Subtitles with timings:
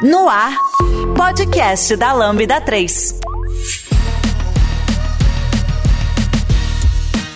[0.00, 0.56] No ar,
[1.16, 3.18] podcast da Lambda 3.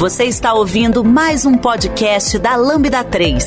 [0.00, 3.46] Você está ouvindo mais um podcast da Lambda 3.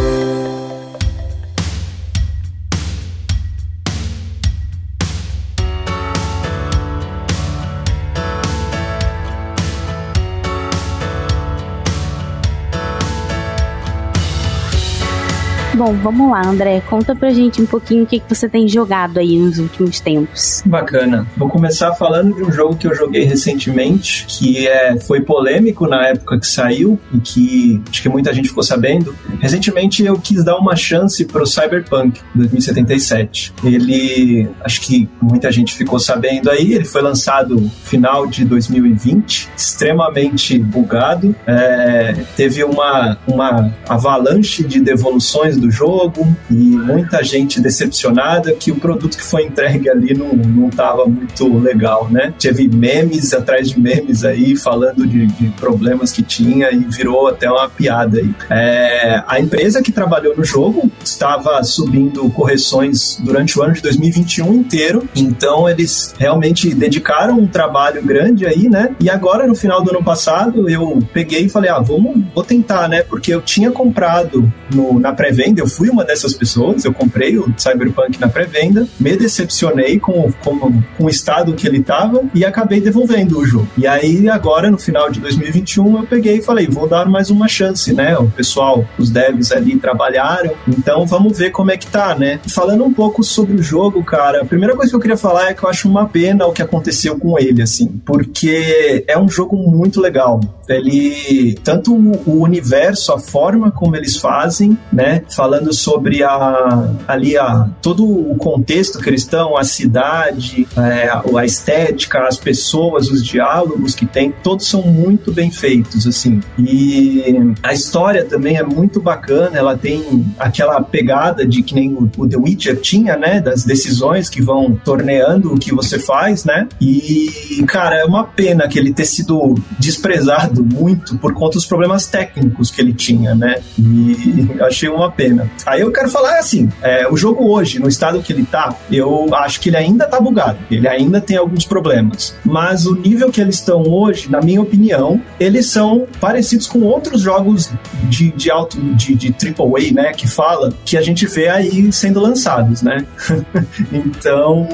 [15.81, 16.79] Bom, vamos lá, André.
[16.87, 20.61] Conta pra gente um pouquinho o que, que você tem jogado aí nos últimos tempos.
[20.63, 21.25] Bacana.
[21.35, 26.09] Vou começar falando de um jogo que eu joguei recentemente, que é, foi polêmico na
[26.09, 29.15] época que saiu e que acho que muita gente ficou sabendo.
[29.39, 33.51] Recentemente eu quis dar uma chance pro Cyberpunk 2077.
[33.63, 40.59] Ele, acho que muita gente ficou sabendo aí, ele foi lançado final de 2020, extremamente
[40.59, 41.35] bugado.
[41.47, 48.75] É, teve uma, uma avalanche de devoluções do jogo e muita gente decepcionada que o
[48.75, 52.33] produto que foi entregue ali não, não tava muito legal, né?
[52.39, 57.49] Teve memes atrás de memes aí falando de, de problemas que tinha e virou até
[57.49, 58.33] uma piada aí.
[58.49, 64.53] É, a empresa que trabalhou no jogo estava subindo correções durante o ano de 2021
[64.53, 68.95] inteiro, então eles realmente dedicaram um trabalho grande aí, né?
[68.99, 72.87] E agora no final do ano passado eu peguei e falei, ah, vamos, vou tentar,
[72.87, 73.03] né?
[73.03, 77.37] Porque eu tinha comprado no, na pré-venda pré-venda, eu fui uma dessas pessoas, eu comprei
[77.37, 82.45] o Cyberpunk na pré-venda, me decepcionei com, com, com o estado que ele estava e
[82.45, 83.67] acabei devolvendo o jogo.
[83.77, 87.47] E aí, agora, no final de 2021, eu peguei e falei, vou dar mais uma
[87.47, 88.17] chance, né?
[88.17, 92.39] O pessoal, os devs ali trabalharam, então vamos ver como é que tá, né?
[92.47, 95.53] Falando um pouco sobre o jogo, cara, a primeira coisa que eu queria falar é
[95.53, 99.57] que eu acho uma pena o que aconteceu com ele, assim, porque é um jogo
[99.57, 100.39] muito legal.
[100.67, 105.21] Ele, tanto o universo, a forma como eles fazem, né?
[105.41, 112.37] Falando sobre a, ali a, todo o contexto cristão, a cidade, é, a estética, as
[112.37, 116.41] pessoas, os diálogos que tem, todos são muito bem feitos, assim.
[116.59, 122.07] E a história também é muito bacana, ela tem aquela pegada de que nem o,
[122.15, 126.67] o The Witcher tinha, né, das decisões que vão torneando o que você faz, né?
[126.79, 132.05] E, cara, é uma pena que ele ter sido desprezado muito por conta dos problemas
[132.05, 133.55] técnicos que ele tinha, né?
[133.79, 135.49] E achei uma pena pena.
[135.65, 139.33] Aí eu quero falar assim: é, o jogo hoje, no estado que ele tá, eu
[139.35, 140.59] acho que ele ainda tá bugado.
[140.69, 142.35] Ele ainda tem alguns problemas.
[142.43, 147.21] Mas o nível que eles estão hoje, na minha opinião, eles são parecidos com outros
[147.21, 147.71] jogos
[148.03, 150.13] de, de alto, de, de AAA, né?
[150.13, 153.05] Que fala que a gente vê aí sendo lançados, né?
[153.91, 154.67] então,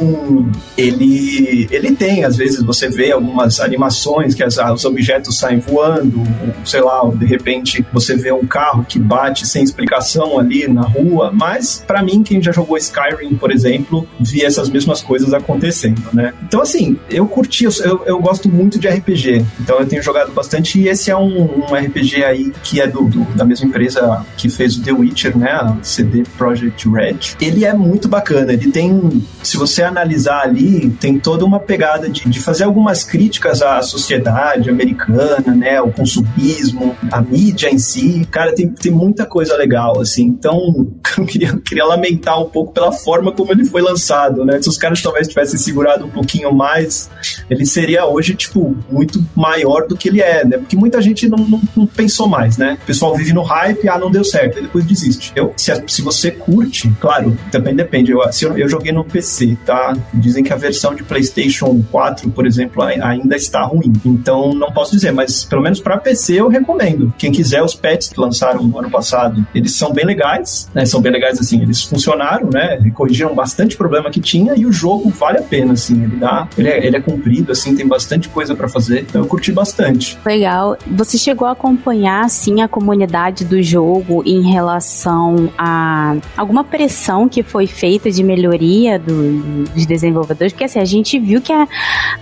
[0.77, 6.23] ele, ele tem, às vezes, você vê algumas animações que as, os objetos saem voando,
[6.65, 11.31] sei lá, de repente você vê um carro que bate sem explicação ali na rua,
[11.33, 16.33] mas para mim, quem já jogou Skyrim, por exemplo, via essas mesmas coisas acontecendo, né?
[16.43, 20.79] Então, assim, eu curti, eu, eu gosto muito de RPG, então eu tenho jogado bastante
[20.79, 24.49] e esse é um, um RPG aí que é do, do, da mesma empresa que
[24.49, 25.51] fez o The Witcher, né?
[25.51, 27.35] A CD Projekt Red.
[27.41, 32.27] Ele é muito bacana, ele tem, se você analisar ali, tem toda uma pegada de,
[32.27, 35.81] de fazer algumas críticas à sociedade americana, né?
[35.81, 38.27] O consumismo, a mídia em si.
[38.31, 40.36] Cara, tem, tem muita coisa legal, assim.
[40.37, 40.87] Então,
[41.17, 44.61] eu queria, queria lamentar um pouco pela forma como ele foi lançado, né?
[44.61, 47.09] Se os caras talvez tivessem segurado um pouquinho mais,
[47.49, 50.57] ele seria hoje, tipo, muito maior do que ele é, né?
[50.57, 52.77] Porque muita gente não, não, não pensou mais, né?
[52.83, 55.31] O pessoal vive no hype, ah, não deu certo, e depois desiste.
[55.35, 58.11] Eu, se, se você curte, claro, também depende.
[58.11, 59.95] Eu, se eu, eu joguei no PC, tá?
[60.13, 63.93] Dizem que a versão de PlayStation 4, por exemplo, ainda está ruim.
[64.05, 67.13] Então, não posso dizer, mas pelo menos para PC eu recomendo.
[67.17, 70.85] Quem quiser, os pets que lançaram no ano passado, eles são bem legais legais, né?
[70.85, 72.79] São bem legais assim, eles funcionaram, né?
[72.93, 76.67] Corrigiram bastante problema que tinha e o jogo vale a pena, assim, ele dá, ele
[76.67, 80.17] é, ele é comprido, assim, tem bastante coisa para fazer, então eu curti bastante.
[80.25, 80.77] Legal.
[80.87, 87.43] Você chegou a acompanhar, assim, a comunidade do jogo em relação a alguma pressão que
[87.43, 90.53] foi feita de melhoria do, dos desenvolvedores?
[90.53, 91.67] Porque, assim, a gente viu que a,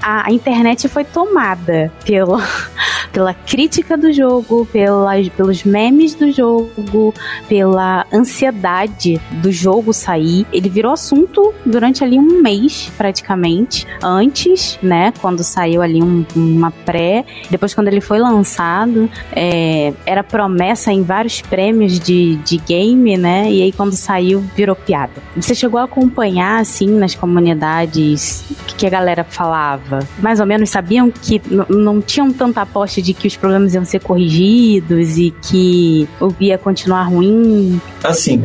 [0.02, 2.44] a, a internet foi tomada pela,
[3.12, 7.14] pela crítica do jogo, pela, pelos memes do jogo,
[7.48, 10.46] pela ansiedade do jogo sair.
[10.52, 13.86] Ele virou assunto durante ali um mês, praticamente.
[14.04, 20.24] Antes, né, quando saiu ali um, uma pré, depois quando ele foi lançado, é, era
[20.24, 25.14] promessa em vários prêmios de, de game, né, e aí quando saiu, virou piada.
[25.36, 30.00] Você chegou a acompanhar, assim, nas comunidades, o que, que a galera falava?
[30.20, 34.02] Mais ou menos sabiam que não tinham tanta aposta de que os problemas iam ser
[34.02, 37.80] corrigidos e que o ia continuar ruim?
[38.04, 38.42] Assim,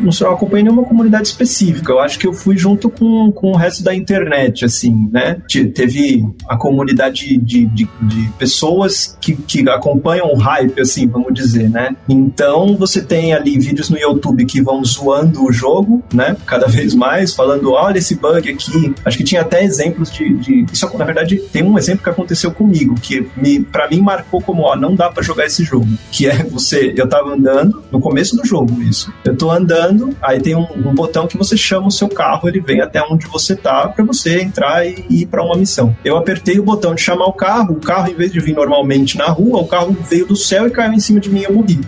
[0.00, 1.92] não só acompanhei nenhuma comunidade específica.
[1.92, 5.38] Eu acho que eu fui junto com, com o resto da internet, assim, né?
[5.74, 11.68] Teve a comunidade de, de, de pessoas que, que acompanham o hype, assim, vamos dizer,
[11.68, 11.96] né?
[12.08, 16.36] Então você tem ali vídeos no YouTube que vão zoando o jogo, né?
[16.46, 18.94] Cada vez mais, falando, olha esse bug aqui.
[19.04, 20.36] Acho que tinha até exemplos de.
[20.36, 20.66] de...
[20.72, 24.62] Isso, na verdade, tem um exemplo que aconteceu comigo, que me, para mim marcou como,
[24.62, 25.88] ó, não dá para jogar esse jogo.
[26.10, 29.12] Que é você, eu tava andando, no começo do jogo, isso.
[29.24, 32.60] Eu tô andando, aí tem um, um botão que você chama o seu carro, ele
[32.60, 35.96] vem até onde você tá para você entrar e, e ir para uma missão.
[36.04, 39.16] Eu apertei o botão de chamar o carro, o carro, em vez de vir normalmente
[39.16, 41.52] na rua, o carro veio do céu e caiu em cima de mim e eu
[41.52, 41.80] morri.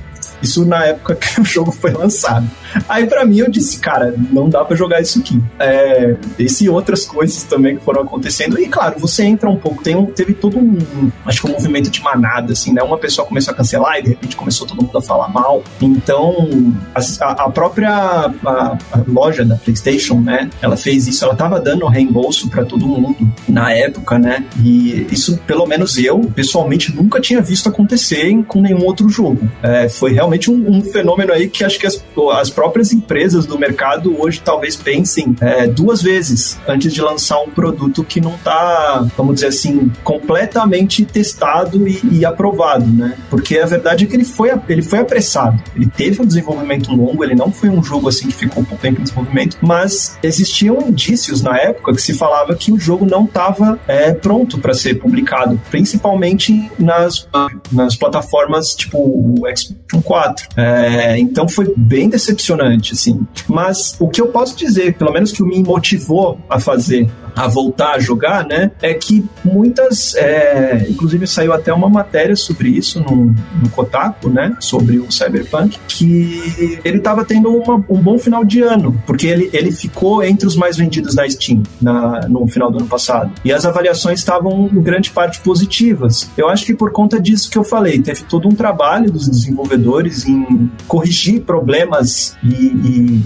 [0.42, 2.48] Isso na época que o jogo foi lançado.
[2.88, 5.40] Aí para mim eu disse, cara, não dá para jogar isso aqui.
[5.58, 8.58] É, esse e outras coisas também que foram acontecendo.
[8.58, 10.78] E claro, você entra um pouco, tem teve todo um,
[11.26, 12.82] acho que um movimento de manada, assim, né?
[12.82, 15.62] Uma pessoa começou a cancelar e de repente começou todo mundo a falar mal.
[15.80, 16.48] Então,
[16.94, 20.48] a, a própria a, a loja da PlayStation, né?
[20.62, 23.16] Ela fez isso, ela tava dando reembolso para todo mundo
[23.48, 24.44] na época, né?
[24.62, 29.48] E isso, pelo menos eu, pessoalmente, nunca tinha visto acontecer com nenhum outro jogo.
[29.62, 33.58] É, foi realmente um, um, fenômeno aí que acho que as, as próprias empresas do
[33.58, 39.06] mercado hoje talvez pensem é, duas vezes antes de lançar um produto que não está,
[39.16, 43.16] vamos dizer assim, completamente testado e, e, aprovado, né?
[43.30, 45.62] Porque a verdade é que ele foi, ele foi apressado.
[45.74, 49.00] Ele teve um desenvolvimento longo, ele não foi um jogo assim que ficou por tempo
[49.00, 53.78] em desenvolvimento, mas existiam indícios na época que se falava que o jogo não estava
[53.86, 57.28] é, pronto para ser publicado, principalmente nas,
[57.72, 60.48] nas plataformas tipo o Xbox 4.
[60.56, 62.53] É, então foi bem decepcionante,
[62.92, 63.26] assim.
[63.48, 67.94] Mas o que eu posso dizer, pelo menos que me motivou a fazer a voltar
[67.94, 68.70] a jogar, né?
[68.80, 74.56] É que muitas, é, inclusive saiu até uma matéria sobre isso no, no Kotaku, né?
[74.60, 79.50] Sobre o Cyberpunk, que ele estava tendo uma, um bom final de ano, porque ele,
[79.52, 83.32] ele ficou entre os mais vendidos na Steam na, no final do ano passado.
[83.44, 86.30] E as avaliações estavam em grande parte positivas.
[86.36, 90.26] Eu acho que por conta disso que eu falei, teve todo um trabalho dos desenvolvedores
[90.26, 93.22] em corrigir problemas e, e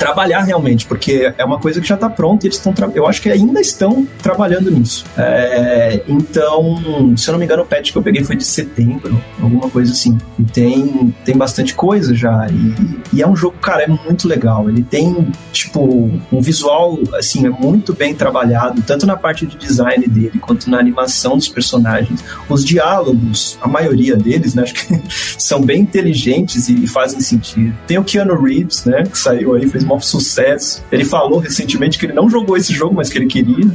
[0.00, 3.20] trabalhar realmente, porque é uma coisa que já está pronta e eles estão, eu acho
[3.20, 5.04] que ainda estão trabalhando nisso.
[5.16, 9.22] É, então, se eu não me engano, o patch que eu peguei foi de setembro,
[9.42, 10.16] alguma coisa assim.
[10.38, 12.46] E tem, tem bastante coisa já.
[12.50, 14.70] E, e é um jogo, cara, é muito legal.
[14.70, 20.06] Ele tem, tipo, um visual, assim, é muito bem trabalhado, tanto na parte de design
[20.08, 22.24] dele, quanto na animação dos personagens.
[22.48, 24.98] Os diálogos, a maioria deles, né, acho que
[25.36, 27.76] são bem inteligentes e fazem sentido.
[27.86, 30.84] Tem o Keanu Reeves, né, que saiu aí, fez maior sucesso.
[30.90, 33.70] Ele falou recentemente que ele não jogou esse jogo, mas que ele queria.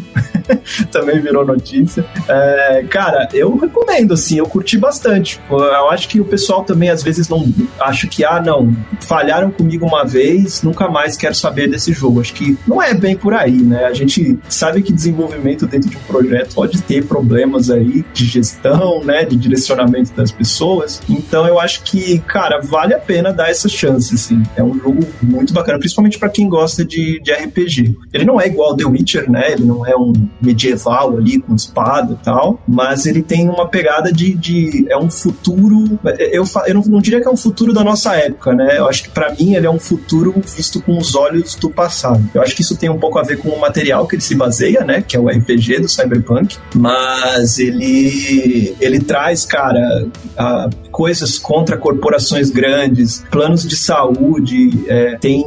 [0.92, 2.06] Também virou notícia.
[2.28, 5.40] É, cara, eu recomendo, assim, eu curti bastante.
[5.50, 9.86] Eu acho que o pessoal também às vezes não acha que, ah, não, falharam comigo
[9.86, 12.22] uma vez, nunca mais quero saber desse jogo.
[12.22, 13.86] Acho que não é bem por aí, né?
[13.86, 19.04] A gente sabe que desenvolvimento dentro de um projeto pode ter problemas aí de gestão,
[19.04, 19.26] né?
[19.26, 21.02] De direcionamento das pessoas.
[21.10, 24.44] Então eu acho que, cara, vale a pena dar essa chance, assim.
[24.56, 27.96] É um jogo muito bacana, principalmente principalmente para quem gosta de, de RPG.
[28.14, 29.52] Ele não é igual The Witcher, né?
[29.52, 34.12] Ele não é um medieval ali com espada e tal, mas ele tem uma pegada
[34.12, 36.00] de, de é um futuro.
[36.20, 38.78] Eu, eu não, não diria que é um futuro da nossa época, né?
[38.78, 42.24] Eu acho que para mim ele é um futuro visto com os olhos do passado.
[42.34, 44.36] Eu acho que isso tem um pouco a ver com o material que ele se
[44.36, 45.02] baseia, né?
[45.02, 50.08] Que é o RPG do Cyberpunk, mas ele ele traz, cara,
[50.38, 55.44] a, coisas contra corporações grandes, planos de saúde, é, tem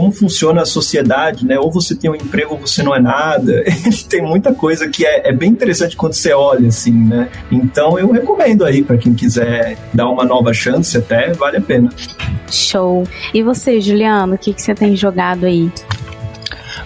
[0.00, 1.58] como funciona a sociedade, né?
[1.58, 3.62] Ou você tem um emprego ou você não é nada.
[4.08, 7.28] Tem muita coisa que é, é bem interessante quando você olha, assim, né?
[7.52, 11.90] Então eu recomendo aí para quem quiser dar uma nova chance, até vale a pena.
[12.50, 13.04] Show.
[13.34, 15.70] E você, Juliano, o que, que você tem jogado aí?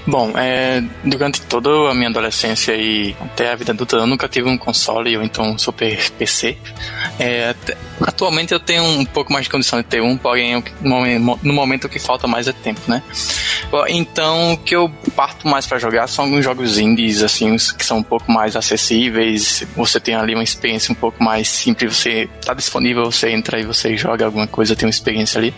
[0.06, 4.48] Bom, é, durante toda a minha adolescência e até a vida adulta, eu nunca tive
[4.48, 6.58] um console ou então um super PC.
[7.18, 7.54] É,
[8.02, 11.88] atualmente eu tenho um pouco mais de condição de ter um, porém no momento o
[11.88, 13.02] que falta mais é tempo, né?
[13.88, 17.98] Então, o que eu parto mais para jogar são alguns jogos indies, assim, que são
[17.98, 19.64] um pouco mais acessíveis.
[19.74, 23.64] Você tem ali uma experiência um pouco mais simples, você tá disponível, você entra e
[23.64, 25.54] você joga alguma coisa, tem uma experiência ali.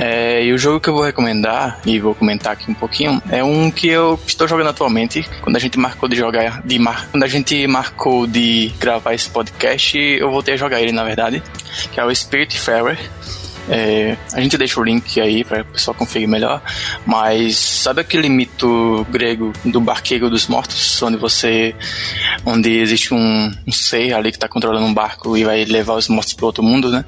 [0.00, 3.42] É, e o jogo que eu vou recomendar, e vou comentar aqui um pouquinho, é
[3.42, 5.28] um que eu estou jogando atualmente.
[5.42, 9.28] Quando a gente marcou de jogar, de mar, quando a gente marcou de gravar esse
[9.28, 11.42] podcast, eu voltei a jogar ele, na verdade,
[11.90, 12.96] que é o Spirit Farer.
[13.68, 16.62] É, a gente deixa o link aí para o pessoal conferir melhor.
[17.06, 21.74] Mas sabe aquele mito grego do barqueiro dos mortos, onde você,
[22.44, 26.08] onde existe um, um ser ali que está controlando um barco e vai levar os
[26.08, 27.04] mortos para outro mundo, né?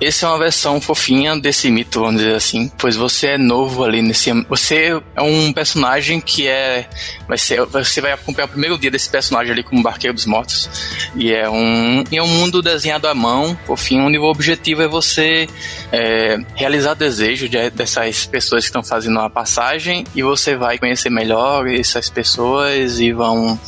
[0.00, 4.02] Essa é uma versão fofinha desse mito, vamos dizer assim, pois você é novo ali
[4.02, 6.86] nesse, você é um personagem que é,
[7.26, 10.68] vai ser, você vai acompanhar o primeiro dia desse personagem ali como barqueiro dos mortos
[11.14, 15.48] e é um, é um mundo desenhado à mão, fofinho, onde o objetivo é você
[15.92, 21.10] é, realizar desejo de, dessas pessoas que estão fazendo a passagem e você vai conhecer
[21.10, 23.58] melhor essas pessoas e vão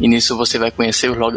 [0.00, 1.32] e nisso você vai conhecer os, lo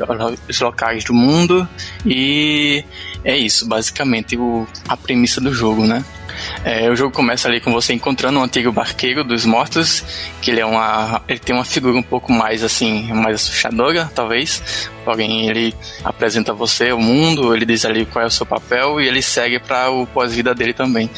[0.49, 1.67] os locais do mundo
[2.05, 2.83] e
[3.23, 6.03] é isso, basicamente o, a premissa do jogo, né?
[6.63, 10.03] É, o jogo começa ali com você encontrando um antigo barqueiro dos mortos,
[10.41, 11.21] que ele é uma.
[11.27, 14.89] ele tem uma figura um pouco mais assim, mais assustadora, talvez.
[15.03, 15.73] Porém, ele
[16.03, 19.59] apresenta você o mundo, ele diz ali qual é o seu papel e ele segue
[19.59, 21.09] para o pós-vida dele também.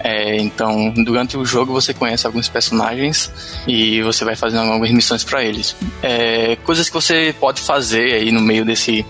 [0.00, 3.32] É, então, durante o jogo você conhece alguns personagens
[3.66, 5.76] e você vai fazendo algumas missões para eles.
[6.02, 9.04] É, coisas que você pode fazer aí no meio desse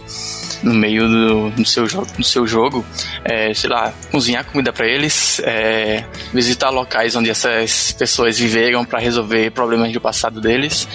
[0.64, 2.84] no meio do, do, seu, do seu jogo,
[3.24, 8.98] é, sei lá, cozinhar comida para eles, é, visitar locais onde essas pessoas viveram para
[8.98, 10.88] resolver problemas do passado deles.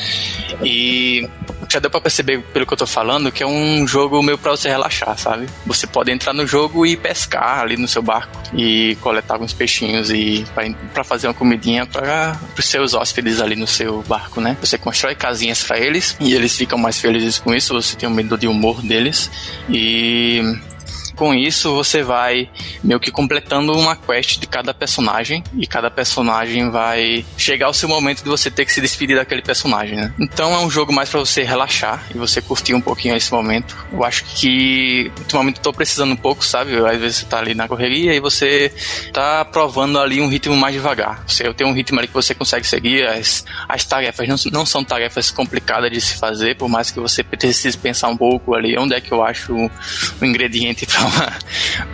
[0.63, 1.29] E
[1.71, 4.51] já deu pra perceber pelo que eu tô falando que é um jogo meio pra
[4.51, 5.47] você relaxar, sabe?
[5.65, 10.09] Você pode entrar no jogo e pescar ali no seu barco e coletar alguns peixinhos
[10.09, 10.45] e
[10.93, 14.57] para fazer uma comidinha para os seus hóspedes ali no seu barco, né?
[14.61, 18.13] Você constrói casinhas para eles e eles ficam mais felizes com isso, você tem um
[18.13, 19.29] medo de humor deles
[19.69, 20.41] e
[21.19, 22.49] com isso você vai
[22.81, 27.89] meio que completando uma quest de cada personagem e cada personagem vai chegar ao seu
[27.89, 30.13] momento de você ter que se despedir daquele personagem, né?
[30.17, 33.75] Então é um jogo mais para você relaxar e você curtir um pouquinho esse momento.
[33.91, 36.73] Eu acho que ultimamente eu tô precisando um pouco, sabe?
[36.77, 38.73] Às vezes você tá ali na correria e você
[39.11, 41.21] tá provando ali um ritmo mais devagar.
[41.27, 44.85] Você tem um ritmo ali que você consegue seguir, as, as tarefas não, não são
[44.85, 48.93] tarefas complicadas de se fazer, por mais que você precise pensar um pouco ali onde
[48.93, 49.69] é que eu acho o,
[50.25, 51.33] ingrediente para uma,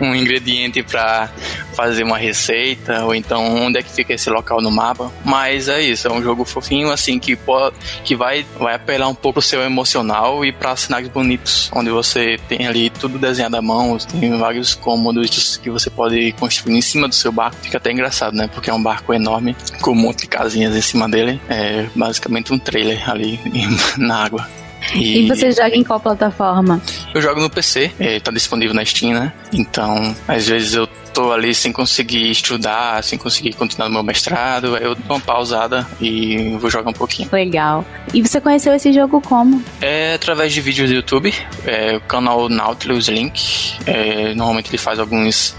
[0.00, 1.30] um ingrediente para
[1.74, 5.10] fazer uma receita, ou então onde é que fica esse local no mapa.
[5.24, 9.14] Mas é isso, é um jogo fofinho, assim, que, pode, que vai, vai apelar um
[9.14, 13.62] pouco o seu emocional e para cenários bonitos, onde você tem ali tudo desenhado à
[13.62, 17.56] mão, tem vários cômodos que você pode construir em cima do seu barco.
[17.62, 18.48] Fica até engraçado, né?
[18.52, 21.40] Porque é um barco enorme, com um monte de casinhas em cima dele.
[21.48, 23.40] É basicamente um trailer ali
[23.98, 24.48] na água.
[24.94, 26.80] E, e, você joga em qual plataforma?
[27.14, 29.32] Eu jogo no PC, tá disponível na Steam, né?
[29.52, 30.86] Então, às vezes eu
[31.16, 35.86] tô ali sem conseguir estudar, sem conseguir continuar no meu mestrado, eu dou uma pausada
[35.98, 37.30] e vou jogar um pouquinho.
[37.32, 37.86] Legal.
[38.12, 39.64] E você conheceu esse jogo como?
[39.80, 41.32] É através de vídeos do YouTube,
[41.64, 43.78] é, o canal Nautilus Link.
[43.86, 45.56] É, normalmente ele faz alguns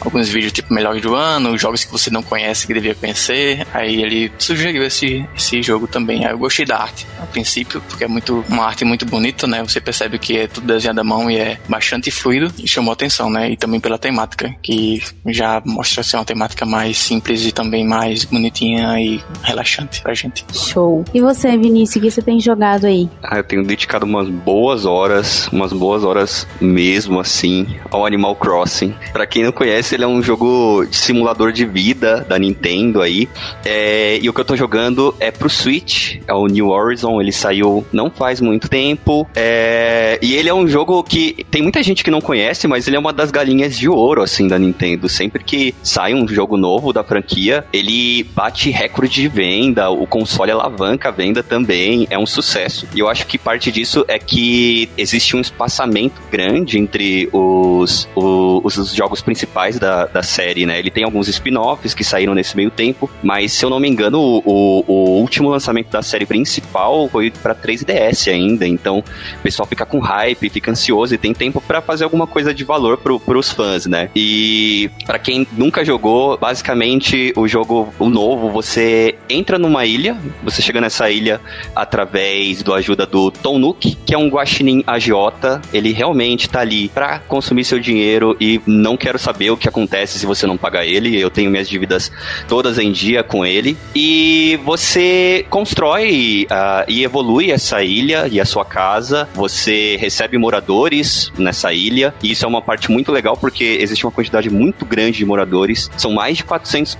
[0.00, 3.66] alguns vídeos tipo melhores do ano, jogos que você não conhece que devia conhecer.
[3.72, 6.24] Aí ele sugeriu esse, esse jogo também.
[6.24, 9.62] Aí eu gostei da arte a princípio, porque é muito uma arte muito bonita, né?
[9.62, 13.30] Você percebe que é tudo desenhado à mão e é bastante fluido e chamou atenção,
[13.30, 13.50] né?
[13.50, 14.89] E também pela temática, que
[15.26, 20.44] já mostra ser uma temática mais simples e também mais bonitinha e relaxante pra gente.
[20.52, 21.04] Show.
[21.12, 23.08] E você, Vinícius, o que você tem jogado aí?
[23.22, 28.94] Ah, eu tenho dedicado umas boas horas, umas boas horas mesmo assim, ao Animal Crossing.
[29.12, 33.28] Pra quem não conhece, ele é um jogo de simulador de vida da Nintendo aí.
[33.64, 37.32] É, e o que eu tô jogando é pro Switch, é o New Horizon, ele
[37.32, 39.28] saiu não faz muito tempo.
[39.34, 42.96] É, e ele é um jogo que tem muita gente que não conhece, mas ele
[42.96, 44.79] é uma das galinhas de ouro, assim, da Nintendo.
[45.08, 50.50] Sempre que sai um jogo novo da franquia, ele bate recorde de venda, o console
[50.50, 52.86] alavanca a venda também, é um sucesso.
[52.94, 58.08] E eu acho que parte disso é que existe um espaçamento grande entre o os,
[58.14, 60.78] os, os jogos principais da, da série, né?
[60.78, 64.20] Ele tem alguns spin-offs que saíram nesse meio tempo, mas se eu não me engano,
[64.20, 69.86] o, o último lançamento da série principal foi para 3DS ainda, então o pessoal fica
[69.86, 73.50] com hype, fica ansioso e tem tempo para fazer alguma coisa de valor pro, pros
[73.50, 74.10] fãs, né?
[74.14, 74.69] E
[75.06, 80.80] para quem nunca jogou, basicamente o jogo o novo, você entra numa ilha, você chega
[80.80, 81.40] nessa ilha
[81.74, 86.88] através da ajuda do Tom Nook, que é um guaxinim agiota, ele realmente tá ali
[86.88, 90.84] para consumir seu dinheiro e não quero saber o que acontece se você não pagar
[90.84, 92.10] ele, eu tenho minhas dívidas
[92.48, 93.76] todas em dia com ele.
[93.94, 101.32] E você constrói uh, e evolui essa ilha e a sua casa, você recebe moradores
[101.36, 105.18] nessa ilha, e isso é uma parte muito legal porque existe uma quantidade muito grande
[105.18, 106.96] de moradores, são mais de 400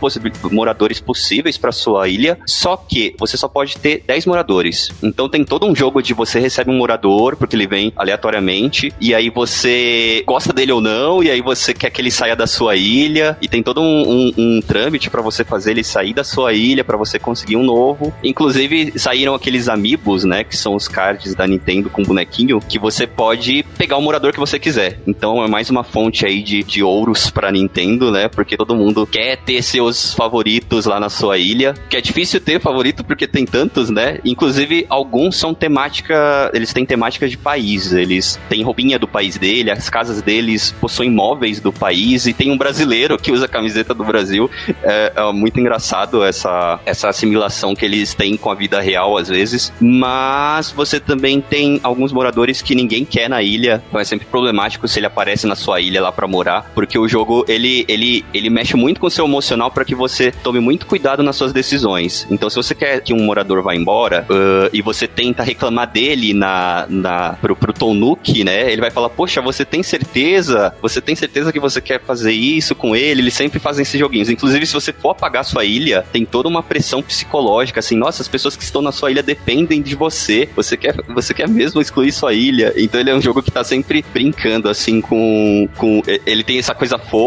[0.51, 4.91] moradores possíveis para sua ilha, só que você só pode ter 10 moradores.
[5.03, 9.15] Então tem todo um jogo de você recebe um morador, porque ele vem aleatoriamente, e
[9.15, 12.77] aí você gosta dele ou não, e aí você quer que ele saia da sua
[12.77, 16.53] ilha, e tem todo um, um, um trâmite para você fazer ele sair da sua
[16.53, 18.13] ilha, para você conseguir um novo.
[18.23, 23.07] Inclusive, saíram aqueles amiibos, né, que são os cards da Nintendo com bonequinho, que você
[23.07, 25.01] pode pegar o morador que você quiser.
[25.07, 29.37] Então é mais uma fonte aí de, de ouros Nintendo, né, porque todo mundo quer
[29.37, 33.91] ter seus favoritos lá na sua ilha, que é difícil ter favorito porque tem tantos,
[33.91, 39.37] né, inclusive alguns são temática, eles têm temática de país, eles têm roupinha do país
[39.39, 42.27] dele, as casas deles possuem móveis do país.
[42.27, 44.51] E tem um brasileiro que usa a camiseta do Brasil.
[44.83, 49.29] É, é muito engraçado essa, essa assimilação que eles têm com a vida real às
[49.29, 54.27] vezes, mas você também tem alguns moradores que ninguém quer na ilha, então é sempre
[54.27, 58.25] problemático se ele aparece na sua ilha lá para morar, porque o jogo ele, ele,
[58.33, 61.53] ele mexe muito com o seu emocional para que você tome muito cuidado nas suas
[61.53, 62.27] decisões.
[62.31, 66.33] Então se você quer que um morador vá embora uh, e você tenta reclamar dele
[66.35, 68.73] na, na pro, pro Tom Nook, né?
[68.73, 70.75] Ele vai falar: Poxa, você tem certeza?
[70.83, 73.23] Você tem certeza que você quer fazer isso com ele?
[73.23, 74.29] Eles sempre fazem esses joguinhos.
[74.29, 78.29] Inclusive, se você for apagar sua ilha, tem toda uma pressão psicológica, assim, nossa, as
[78.29, 80.49] pessoas que estão na sua ilha dependem de você.
[80.57, 82.73] Você quer, você quer mesmo excluir sua ilha.
[82.77, 85.69] Então ele é um jogo que tá sempre brincando, assim, com.
[85.77, 87.20] com ele tem essa coisa fofa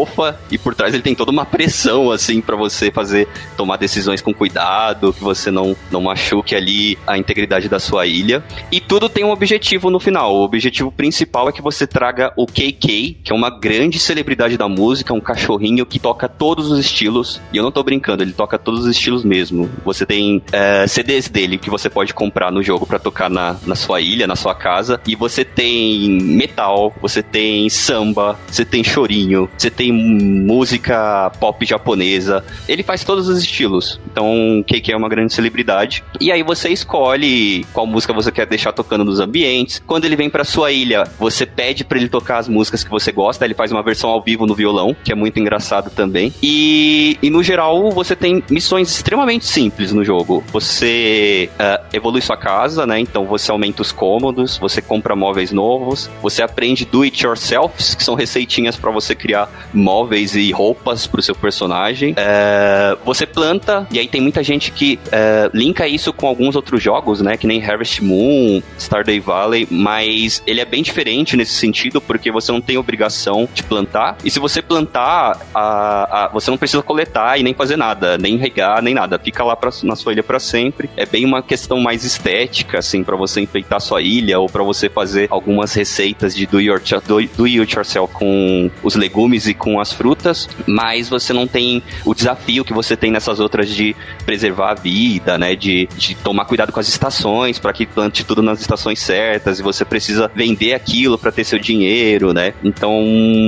[0.50, 4.34] e por trás ele tem toda uma pressão, assim, para você fazer, tomar decisões com
[4.34, 8.42] cuidado, que você não, não machuque ali a integridade da sua ilha.
[8.72, 10.34] E tudo tem um objetivo no final.
[10.34, 14.68] O objetivo principal é que você traga o KK, que é uma grande celebridade da
[14.68, 17.40] música, um cachorrinho que toca todos os estilos.
[17.52, 19.70] E eu não tô brincando, ele toca todos os estilos mesmo.
[19.84, 23.74] Você tem é, CDs dele que você pode comprar no jogo para tocar na, na
[23.74, 25.00] sua ilha, na sua casa.
[25.06, 32.44] E você tem metal, você tem samba, você tem chorinho, você tem música pop japonesa.
[32.68, 34.00] Ele faz todos os estilos.
[34.10, 36.04] Então, o KK é uma grande celebridade.
[36.20, 39.82] E aí você escolhe qual música você quer deixar tocando nos ambientes.
[39.86, 43.12] Quando ele vem para sua ilha, você pede para ele tocar as músicas que você
[43.12, 43.44] gosta.
[43.44, 46.32] Ele faz uma versão ao vivo no violão, que é muito engraçado também.
[46.42, 50.42] E, e no geral, você tem missões extremamente simples no jogo.
[50.52, 52.98] Você uh, evolui sua casa, né?
[53.00, 58.04] Então você aumenta os cômodos, você compra móveis novos, você aprende do it yourselves, que
[58.04, 62.12] são receitinhas para você criar móveis e roupas pro seu personagem.
[62.12, 66.82] Uh, você planta, e aí tem muita gente que uh, linka isso com alguns outros
[66.82, 67.36] jogos, né?
[67.36, 72.52] Que nem Harvest Moon, Stardew Valley, mas ele é bem diferente nesse sentido, porque você
[72.52, 74.16] não tem obrigação de plantar.
[74.24, 78.36] E se você plantar, a, a, você não precisa coletar e nem fazer nada, nem
[78.36, 79.18] regar, nem nada.
[79.18, 80.88] Fica lá pra, na sua ilha para sempre.
[80.96, 84.88] É bem uma questão mais estética, assim, para você enfeitar sua ilha ou para você
[84.88, 89.80] fazer algumas receitas de do, your, do, do it yourself com os legumes e com
[89.80, 93.96] as frutas, mas você não tem o desafio que você tem nessas outras de
[94.26, 95.56] preservar a vida, né?
[95.56, 99.62] De, de tomar cuidado com as estações para que plante tudo nas estações certas e
[99.62, 102.52] você precisa vender aquilo para ter seu dinheiro, né?
[102.62, 102.92] Então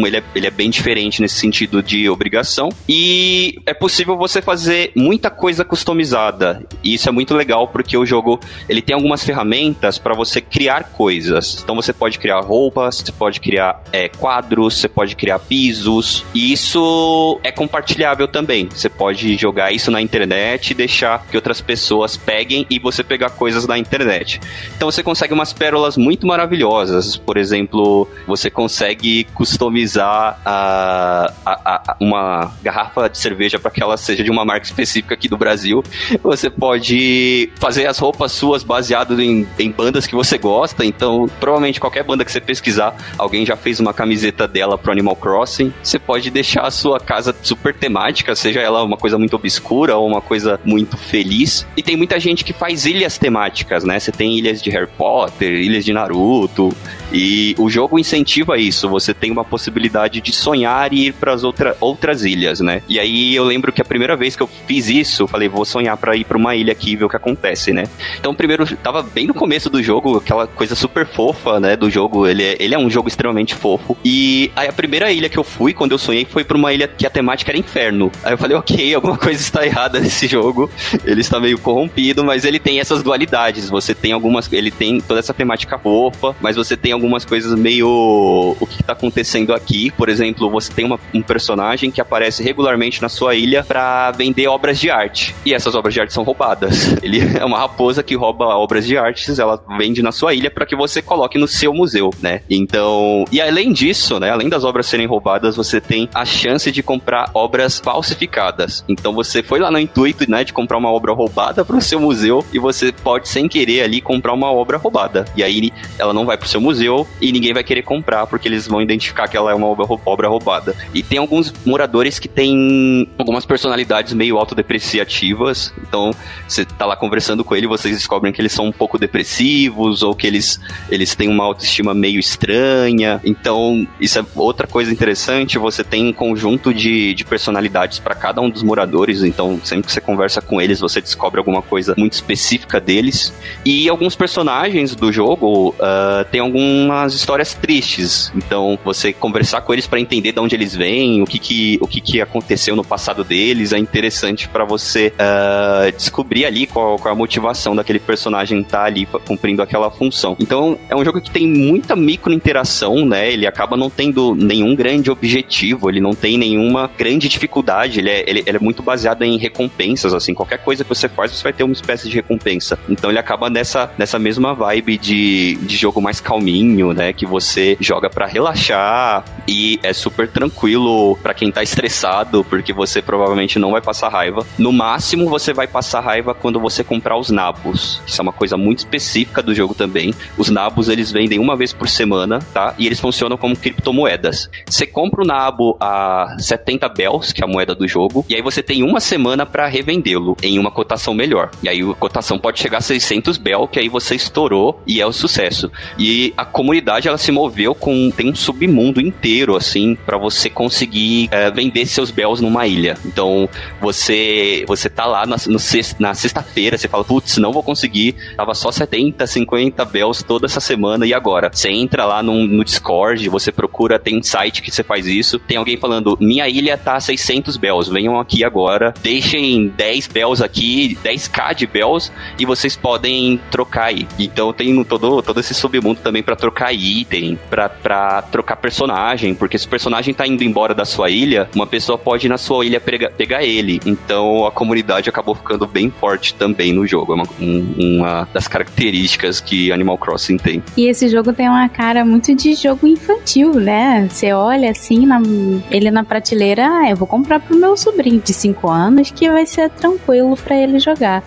[0.07, 4.92] ele é, ele é bem diferente nesse sentido de obrigação e é possível você fazer
[4.96, 9.98] muita coisa customizada e isso é muito legal porque o jogo ele tem algumas ferramentas
[9.98, 11.61] para você criar coisas.
[11.62, 16.53] Então você pode criar roupas, você pode criar é, quadros, você pode criar pisos e
[16.53, 18.69] isso é compartilhável também.
[18.71, 23.31] Você pode jogar isso na internet e deixar que outras pessoas peguem e você pegar
[23.31, 24.40] coisas na internet.
[24.77, 27.16] Então você consegue umas pérolas muito maravilhosas.
[27.16, 33.97] Por exemplo, você consegue customizar a, a, a uma garrafa de cerveja para que ela
[33.97, 35.83] seja de uma marca específica aqui do Brasil.
[36.23, 40.85] Você pode fazer as roupas suas baseado em, em bandas que você gosta.
[40.85, 45.16] Então, provavelmente qualquer banda que você pesquisar, alguém já fez uma camiseta dela pro Animal
[45.16, 45.73] Crossing.
[45.83, 50.07] Você pode deixar a sua casa super temática, seja ela uma coisa muito obscura ou
[50.07, 51.67] uma coisa muito feliz.
[51.77, 53.99] E tem muita gente que faz ilhas temáticas, né?
[53.99, 56.71] Você tem ilhas de Harry Potter, ilhas de Naruto.
[57.12, 58.88] E o jogo incentiva isso.
[58.88, 62.83] Você tem uma possibilidade de sonhar e ir para as outra, outras ilhas, né?
[62.88, 65.64] E aí eu lembro que a primeira vez que eu fiz isso, eu falei, vou
[65.64, 67.85] sonhar para ir para uma ilha aqui e ver o que acontece, né?
[68.19, 71.77] Então, primeiro, tava bem no começo do jogo, aquela coisa super fofa, né?
[71.77, 72.27] Do jogo.
[72.27, 73.97] Ele é, ele é um jogo extremamente fofo.
[74.05, 76.88] E aí a primeira ilha que eu fui, quando eu sonhei, foi para uma ilha
[76.88, 78.11] que a temática era inferno.
[78.25, 80.71] Aí eu falei, ok, alguma coisa está errada nesse jogo.
[81.05, 83.69] Ele está meio corrompido, mas ele tem essas dualidades.
[83.71, 84.53] Você tem algumas.
[84.53, 87.89] Ele tem toda essa temática fofa, mas você tem algumas coisas meio.
[87.89, 89.91] O que está acontecendo aqui?
[89.93, 94.49] Por exemplo, você tem uma, um personagem que aparece regularmente na sua ilha para vender
[94.49, 95.35] obras de arte.
[95.45, 96.97] E essas obras de arte são roubadas.
[97.03, 100.67] Ele é uma raposa que rouba obras de artes, ela vende na sua ilha para
[100.67, 102.41] que você coloque no seu museu, né?
[102.51, 103.25] Então.
[103.31, 104.31] E além disso, né?
[104.31, 108.85] Além das obras serem roubadas, você tem a chance de comprar obras falsificadas.
[108.89, 112.01] Então você foi lá no intuito, né, de comprar uma obra roubada para o seu
[112.01, 115.25] museu e você pode sem querer ali comprar uma obra roubada.
[115.37, 118.27] E aí ela não vai para o seu museu museu e ninguém vai querer comprar
[118.27, 120.75] porque eles vão identificar que ela é uma obra roubada.
[120.94, 125.72] E tem alguns moradores que têm algumas personalidades meio autodepreciativas.
[125.83, 126.12] Então,
[126.46, 130.14] você tá lá conversando com ele, vocês descobrem que eles são um pouco depressivos ou
[130.14, 133.20] que eles, eles têm uma autoestima meio estranha.
[133.25, 135.59] Então, isso é outra coisa interessante.
[135.59, 139.22] Você tem um conjunto de, de personalidades para cada um dos moradores.
[139.22, 143.33] Então, sempre que você conversa com eles, você descobre alguma coisa muito específica deles.
[143.64, 148.33] E alguns personagens do jogo uh, tem algum umas histórias tristes.
[148.35, 151.87] Então, você conversar com eles para entender de onde eles vêm, o que que, o
[151.87, 157.12] que que aconteceu no passado deles, é interessante para você uh, descobrir ali qual, qual,
[157.12, 160.37] a motivação daquele personagem estar tá ali cumprindo aquela função.
[160.39, 163.31] Então, é um jogo que tem muita micro interação, né?
[163.33, 168.29] Ele acaba não tendo nenhum grande objetivo, ele não tem nenhuma grande dificuldade, ele é,
[168.29, 171.53] ele, ele é muito baseado em recompensas, assim, qualquer coisa que você faz, você vai
[171.53, 172.79] ter uma espécie de recompensa.
[172.89, 177.12] Então, ele acaba nessa, nessa mesma vibe de, de jogo mais calminho, né?
[177.12, 183.00] Que você joga para relaxar e é super tranquilo para quem tá estressado, porque você
[183.00, 184.46] provavelmente não vai passar raiva.
[184.59, 188.00] No máximo, você vai passar raiva quando você comprar os nabos.
[188.07, 190.14] Isso é uma coisa muito específica do jogo também.
[190.37, 192.74] Os nabos eles vendem uma vez por semana, tá?
[192.79, 194.50] E eles funcionam como criptomoedas.
[194.68, 198.42] Você compra o nabo a 70 bells, que é a moeda do jogo, e aí
[198.42, 201.50] você tem uma semana para revendê-lo em uma cotação melhor.
[201.62, 205.07] E aí a cotação pode chegar a 600 bell, que aí você estourou e é
[205.07, 205.70] o sucesso.
[205.98, 211.29] E a comunidade ela se moveu com tem um submundo inteiro assim para você conseguir
[211.31, 212.97] é, vender seus bells numa ilha.
[213.05, 213.47] Então
[213.79, 215.59] você você tá lá na, no,
[215.99, 220.59] na sexta-feira, você fala, putz, não vou conseguir, tava só 70, 50 bells toda essa
[220.59, 221.51] semana e agora?
[221.53, 225.38] Você entra lá no, no Discord, você procura, tem um site que você faz isso,
[225.38, 230.42] tem alguém falando, minha ilha tá a 600 bells, venham aqui agora, deixem 10 bells
[230.42, 234.09] aqui, 10k de bells e vocês podem trocar aí.
[234.19, 239.59] Então tem todo, todo esse submundo também para trocar item, pra, pra trocar personagem, porque
[239.59, 242.65] se o personagem tá indo embora da sua ilha, uma pessoa pode ir na sua
[242.65, 243.81] ilha pegar, pegar ele.
[243.85, 247.15] Então a comunidade acabou ficando bem forte também no jogo.
[247.15, 250.63] É uma, um, uma das características que Animal Crossing tem.
[250.77, 254.07] E esse jogo tem uma cara muito de jogo infantil, né?
[254.09, 255.21] Você olha assim, na,
[255.69, 259.47] ele na prateleira, ah, eu vou comprar pro meu sobrinho de 5 anos que vai
[259.47, 261.25] ser tranquilo para ele jogar.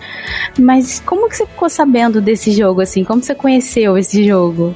[0.58, 3.04] Mas como que você ficou sabendo desse jogo assim?
[3.04, 4.74] Como você conheceu esse jogo?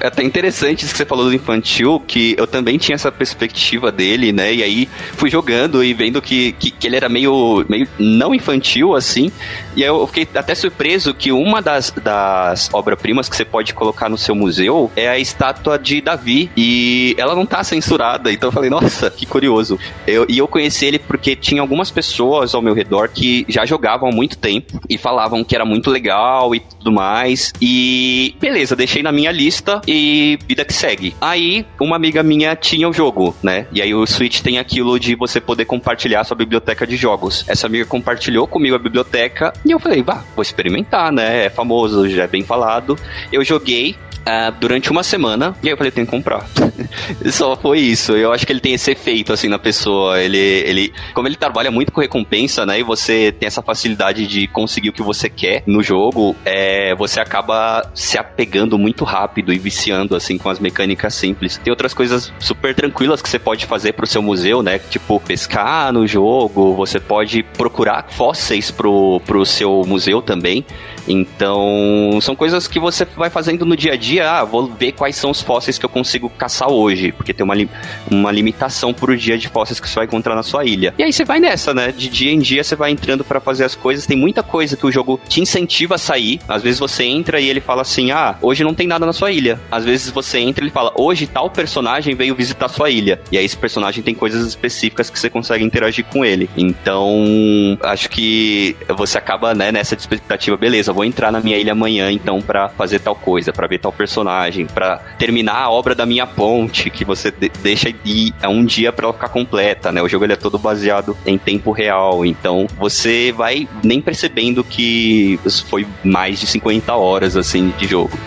[0.00, 3.92] É até interessante isso que você falou do infantil, que eu também tinha essa perspectiva
[3.92, 4.52] dele, né?
[4.54, 8.94] E aí fui jogando e vendo que, que, que ele era meio, meio não infantil,
[8.94, 9.30] assim.
[9.76, 14.08] E aí eu fiquei até surpreso que uma das, das obras-primas que você pode colocar
[14.08, 16.50] no seu museu é a estátua de Davi.
[16.56, 18.32] E ela não tá censurada.
[18.32, 19.78] Então eu falei, nossa, que curioso.
[20.06, 24.08] Eu, e eu conheci ele porque tinha algumas pessoas ao meu redor que já jogavam
[24.08, 27.52] há muito tempo e falavam que era muito legal e tudo mais.
[27.60, 31.14] E beleza, deixei na minha lista e vida que segue.
[31.20, 33.66] Aí, uma amiga minha tinha o jogo, né?
[33.72, 37.44] E aí o Switch tem aquilo de você poder compartilhar sua biblioteca de jogos.
[37.48, 41.44] Essa amiga compartilhou comigo a biblioteca e eu falei, vá, vou experimentar, né?
[41.46, 42.98] É famoso, já é bem falado.
[43.32, 45.56] Eu joguei, Uh, durante uma semana.
[45.62, 46.46] E aí eu falei, tem que comprar.
[47.30, 48.12] Só foi isso.
[48.12, 50.20] Eu acho que ele tem esse efeito, assim, na pessoa.
[50.20, 52.78] Ele, ele, como ele trabalha muito com recompensa, né?
[52.78, 57.18] E você tem essa facilidade de conseguir o que você quer no jogo, é, você
[57.20, 61.58] acaba se apegando muito rápido e viciando, assim, com as mecânicas simples.
[61.58, 64.78] Tem outras coisas super tranquilas que você pode fazer pro seu museu, né?
[64.78, 70.64] Tipo, pescar no jogo, você pode procurar fósseis pro, pro seu museu também.
[71.08, 74.30] Então, são coisas que você vai fazendo no dia a dia.
[74.30, 77.54] Ah, vou ver quais são os fósseis que eu consigo caçar hoje porque tem uma,
[77.54, 77.68] li
[78.10, 80.94] uma limitação por dia de fósseis que você vai encontrar na sua ilha.
[80.98, 81.92] E aí você vai nessa, né?
[81.92, 84.06] De dia em dia você vai entrando para fazer as coisas.
[84.06, 86.40] Tem muita coisa que o jogo te incentiva a sair.
[86.48, 89.30] Às vezes você entra e ele fala assim: ah, hoje não tem nada na sua
[89.30, 89.58] ilha.
[89.70, 93.20] Às vezes você entra e ele fala: hoje tal personagem veio visitar sua ilha.
[93.30, 96.48] E aí esse personagem tem coisas específicas que você consegue interagir com ele.
[96.56, 102.10] Então, acho que você acaba, né, nessa expectativa, beleza, vou entrar na minha ilha amanhã,
[102.10, 106.26] então, para fazer tal coisa, para ver tal personagem, para terminar a obra da minha
[106.26, 110.02] ponte, que você de deixa ir é um dia para ela ficar completa, né?
[110.02, 115.38] O jogo ele é todo baseado em tempo real, então você vai nem percebendo que
[115.66, 118.18] foi mais de 50 horas assim de jogo.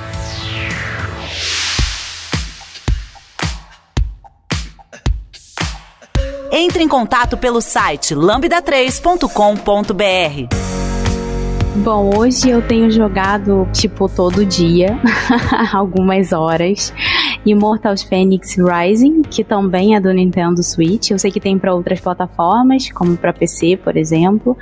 [6.52, 10.65] Entre em contato pelo site lambda3.com.br.
[11.86, 15.00] Bom, hoje eu tenho jogado tipo todo dia,
[15.72, 16.92] algumas horas.
[17.46, 21.12] Immortals Phoenix Rising, que também é do Nintendo Switch.
[21.12, 24.58] Eu sei que tem para outras plataformas, como para PC, por exemplo.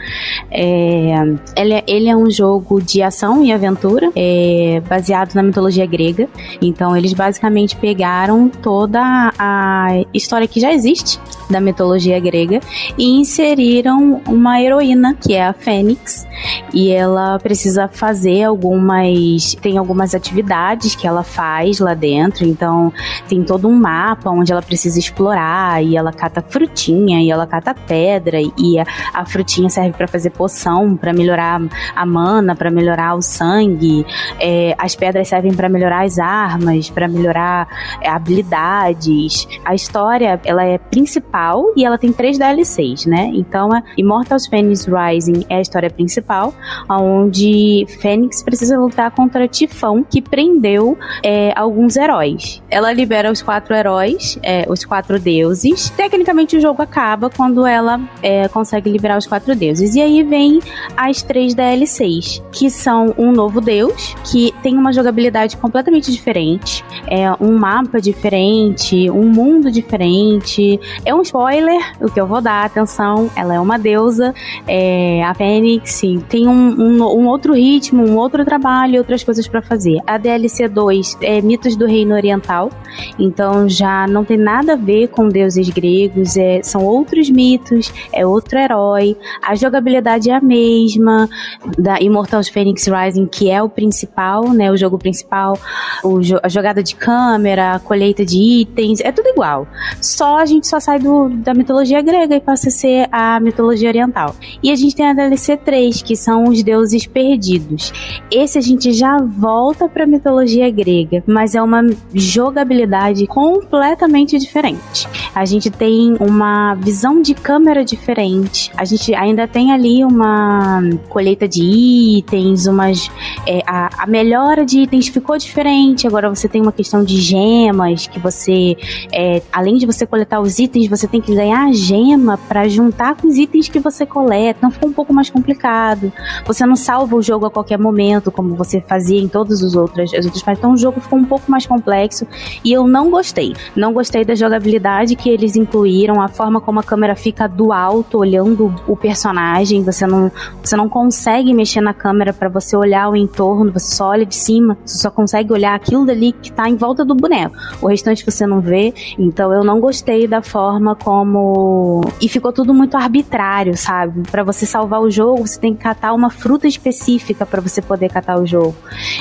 [0.52, 1.14] É,
[1.56, 6.28] ele, é, ele, é um jogo de ação e aventura, é, baseado na mitologia grega.
[6.62, 9.02] Então, eles basicamente pegaram toda
[9.38, 11.20] a história que já existe
[11.50, 12.60] da mitologia grega
[12.98, 16.26] e inseriram uma heroína, que é a Fênix,
[16.74, 19.56] e ela precisa fazer algumas.
[19.62, 22.46] tem algumas atividades que ela faz lá dentro.
[22.46, 22.94] Então, então,
[23.28, 27.74] tem todo um mapa onde ela precisa explorar e ela cata frutinha e ela cata
[27.74, 31.62] pedra e a, a frutinha serve para fazer poção, para melhorar
[31.96, 34.06] a mana, para melhorar o sangue.
[34.40, 37.68] É, as pedras servem para melhorar as armas, para melhorar
[38.02, 39.48] é, habilidades.
[39.64, 43.30] A história, ela é principal e ela tem três DLCs, né?
[43.34, 46.54] Então, a Immortals Phoenix Rising é a história principal,
[46.90, 53.76] onde Fênix precisa lutar contra Tifão, que prendeu é, alguns heróis ela libera os quatro
[53.76, 55.90] heróis, é, os quatro deuses.
[55.92, 59.96] Tecnicamente o jogo acaba quando ela é, consegue liberar os quatro deuses.
[59.96, 60.60] E aí vem
[60.98, 67.30] as três DLCs, que são um novo deus, que tem uma jogabilidade completamente diferente, é
[67.40, 70.80] um mapa diferente, um mundo diferente.
[71.06, 74.34] É um spoiler, o que eu vou dar, atenção, ela é uma deusa,
[74.66, 79.62] é, a Fênix tem um, um, um outro ritmo, um outro trabalho, outras coisas para
[79.62, 80.00] fazer.
[80.08, 82.70] A DLC 2 é Mitos do Reino Oriental
[83.18, 88.26] então já não tem nada a ver com deuses gregos, é, são outros mitos, é
[88.26, 89.18] outro herói.
[89.42, 91.30] A jogabilidade é a mesma
[91.78, 95.58] da Immortals Phoenix Rising, que é o principal, né, o jogo principal,
[96.04, 99.68] o, a jogada de câmera, a colheita de itens, é tudo igual.
[100.02, 103.90] Só a gente só sai do, da mitologia grega e passa a ser a mitologia
[103.90, 104.36] oriental.
[104.62, 107.92] E a gente tem a DLC 3, que são os deuses perdidos.
[108.32, 111.82] Esse a gente já volta para a mitologia grega, mas é uma
[112.14, 115.08] jogabilidade completamente diferente.
[115.34, 118.72] A gente tem uma visão de câmera diferente.
[118.78, 123.10] A gente ainda tem ali uma colheita de itens, umas
[123.48, 124.08] é, a, a
[124.44, 126.06] melhora de itens ficou diferente.
[126.06, 128.76] Agora você tem uma questão de gemas que você,
[129.12, 133.16] é, além de você coletar os itens, você tem que ganhar a gema para juntar
[133.16, 134.60] com os itens que você coleta.
[134.60, 136.12] Então ficou um pouco mais complicado.
[136.46, 140.44] Você não salva o jogo a qualquer momento, como você fazia em outros, as outras
[140.44, 140.60] partes.
[140.60, 142.28] Então o jogo ficou um pouco mais complexo
[142.64, 143.54] e eu não gostei.
[143.76, 148.18] Não gostei da jogabilidade que eles incluíram, a forma como a câmera fica do alto
[148.18, 153.16] olhando o personagem, você não, você não consegue mexer na câmera para você olhar o
[153.16, 156.76] entorno, você só olha de cima, você só consegue olhar aquilo dali que tá em
[156.76, 157.56] volta do boneco.
[157.82, 162.74] O restante você não vê, então eu não gostei da forma como e ficou tudo
[162.74, 164.24] muito arbitrário, sabe?
[164.30, 168.10] Para você salvar o jogo, você tem que catar uma fruta específica para você poder
[168.10, 168.76] catar o jogo.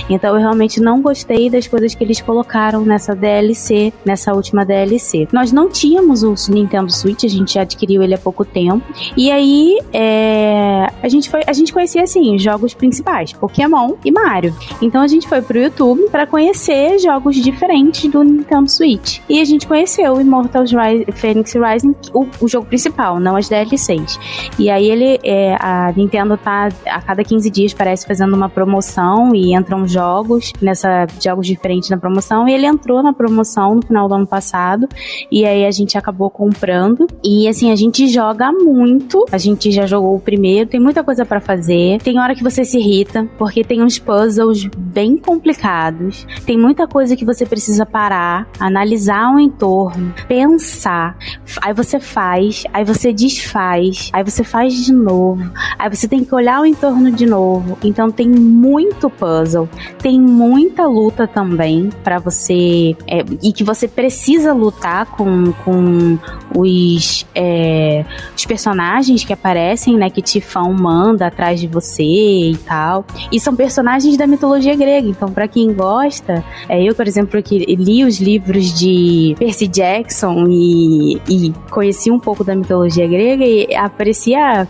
[0.09, 5.29] Então eu realmente não gostei das coisas que eles colocaram nessa DLC, nessa última DLC.
[5.33, 8.83] Nós não tínhamos o Nintendo Switch, a gente adquiriu ele há pouco tempo.
[9.17, 14.11] E aí é, a gente foi, a gente conhecia assim os jogos principais, Pokémon e
[14.11, 14.55] Mario.
[14.81, 19.21] Então a gente foi pro YouTube para conhecer jogos diferentes do Nintendo Switch.
[19.29, 23.49] E a gente conheceu o Immortals Rise, Phoenix Rising, o, o, jogo principal, não as
[23.49, 24.19] DLCs.
[24.59, 29.35] E aí ele é, a Nintendo tá a cada 15 dias parece fazendo uma promoção
[29.35, 34.09] e entram jogos nessa jogos diferentes na promoção e ele entrou na promoção no final
[34.09, 34.89] do ano passado
[35.31, 37.07] e aí a gente acabou comprando.
[37.23, 39.25] E assim, a gente joga muito.
[39.31, 42.01] A gente já jogou o primeiro, tem muita coisa para fazer.
[42.03, 46.27] Tem hora que você se irrita, porque tem uns puzzles bem complicados.
[46.45, 51.17] Tem muita coisa que você precisa parar, analisar o entorno, pensar.
[51.63, 56.35] Aí você faz, aí você desfaz, aí você faz de novo, aí você tem que
[56.35, 57.79] olhar o entorno de novo.
[57.83, 59.69] Então tem muito puzzle,
[59.99, 66.19] tem muita luta também para você é, e que você precisa lutar com, com
[66.57, 68.05] os, é,
[68.37, 70.11] os personagens que aparecem, né?
[70.11, 73.05] Que Tifão manda atrás de você e tal.
[73.31, 75.09] E são personagens da mitologia grega.
[75.09, 80.47] Então, para quem gosta, é, eu, por exemplo, que li os livros de Percy Jackson
[80.49, 84.69] e, e conheci um pouco da mitologia grega e aparecia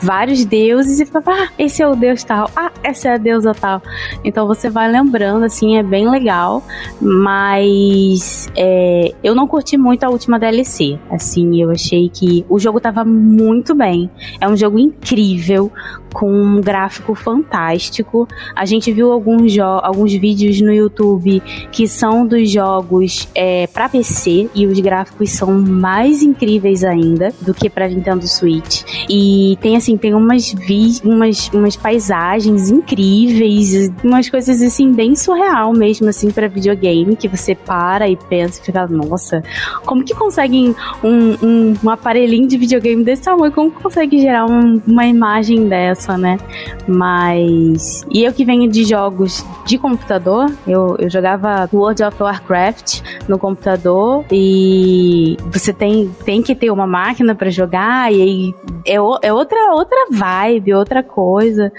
[0.00, 3.54] vários deuses e falava, ah, esse é o deus tal, ah, essa é a deusa
[3.54, 3.82] tal.
[4.24, 6.62] Então você vai lembrando, assim, é bem legal,
[7.00, 10.98] mas é, eu não curti muito a última DLC.
[11.10, 14.10] Assim, eu achei que o jogo tava muito bem.
[14.40, 15.70] É um jogo incrível,
[16.12, 18.28] com um gráfico fantástico.
[18.54, 24.50] A gente viu alguns, alguns vídeos no YouTube que são dos jogos é, para PC
[24.54, 28.82] e os gráficos são mais incríveis ainda do que para Nintendo Switch.
[29.08, 35.72] E tem assim, tem umas, vi umas, umas paisagens incríveis, umas coisas assim bem surreal
[35.72, 39.42] mesmo assim para videogame que você para e pensa e fica, nossa,
[39.84, 44.80] como que conseguem um, um, um aparelhinho de videogame desse tamanho, como consegue gerar um,
[44.86, 46.38] uma imagem dessa, né?
[46.86, 48.06] Mas.
[48.10, 53.38] E eu que venho de jogos de computador, eu, eu jogava World of Warcraft no
[53.38, 58.54] computador e você tem, tem que ter uma máquina para jogar e aí
[58.86, 61.70] é, é outra, outra vibe, outra coisa.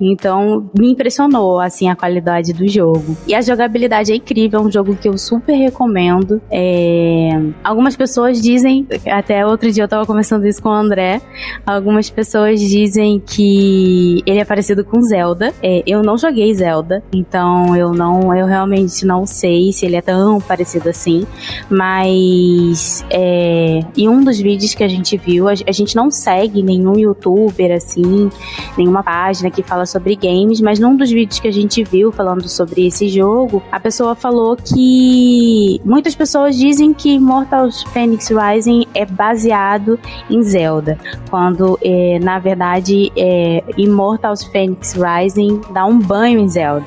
[0.00, 3.16] Então me impressionou assim a qualidade do jogo.
[3.26, 6.40] E a jogabilidade é incrível, é um jogo que eu super recomendo.
[6.50, 7.30] É...
[7.64, 11.20] Algumas pessoas dizem, até outro dia eu tava conversando isso com o André,
[11.66, 13.59] algumas pessoas dizem que
[14.26, 15.52] ele é parecido com Zelda.
[15.62, 20.02] É, eu não joguei Zelda, então eu não, eu realmente não sei se ele é
[20.02, 21.26] tão parecido assim.
[21.68, 26.62] Mas é, em um dos vídeos que a gente viu, a, a gente não segue
[26.62, 28.30] nenhum youtuber assim,
[28.76, 32.48] nenhuma página que fala sobre games, mas num dos vídeos que a gente viu falando
[32.48, 39.04] sobre esse jogo, a pessoa falou que muitas pessoas dizem que Mortal Phoenix Rising é
[39.04, 46.48] baseado em Zelda, quando é, na verdade é, Immortal Phoenix Rising dá um banho em
[46.48, 46.86] Zelda.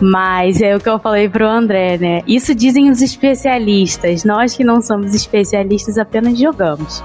[0.00, 2.22] Mas é o que eu falei pro André, né?
[2.26, 4.24] Isso dizem os especialistas.
[4.24, 7.02] Nós que não somos especialistas apenas jogamos.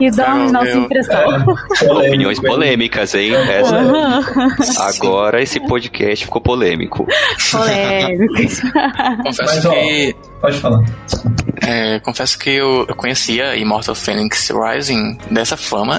[0.00, 1.56] e damos nossa eu, impressão.
[1.82, 3.34] É, opiniões polêmicas, hein?
[3.34, 4.20] Essa, uhum.
[4.78, 7.06] Agora esse podcast ficou polêmico.
[7.50, 8.34] Polêmico.
[9.24, 10.16] Confesso Mas, que.
[10.18, 10.84] Ó, pode falar.
[11.62, 15.98] É, confesso que eu, eu conhecia Immortal Phoenix Rising dessa fama,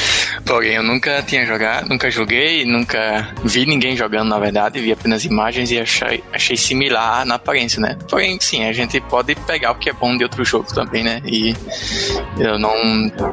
[0.44, 5.24] porém eu nunca tinha jogado, nunca joguei, nunca vi ninguém jogando na verdade, vi apenas
[5.24, 7.96] imagens e achei, achei similar na aparência, né?
[8.08, 11.20] Porém, sim, a gente pode pegar o que é bom de outro jogo também, né?
[11.24, 11.54] E
[12.38, 12.72] eu não,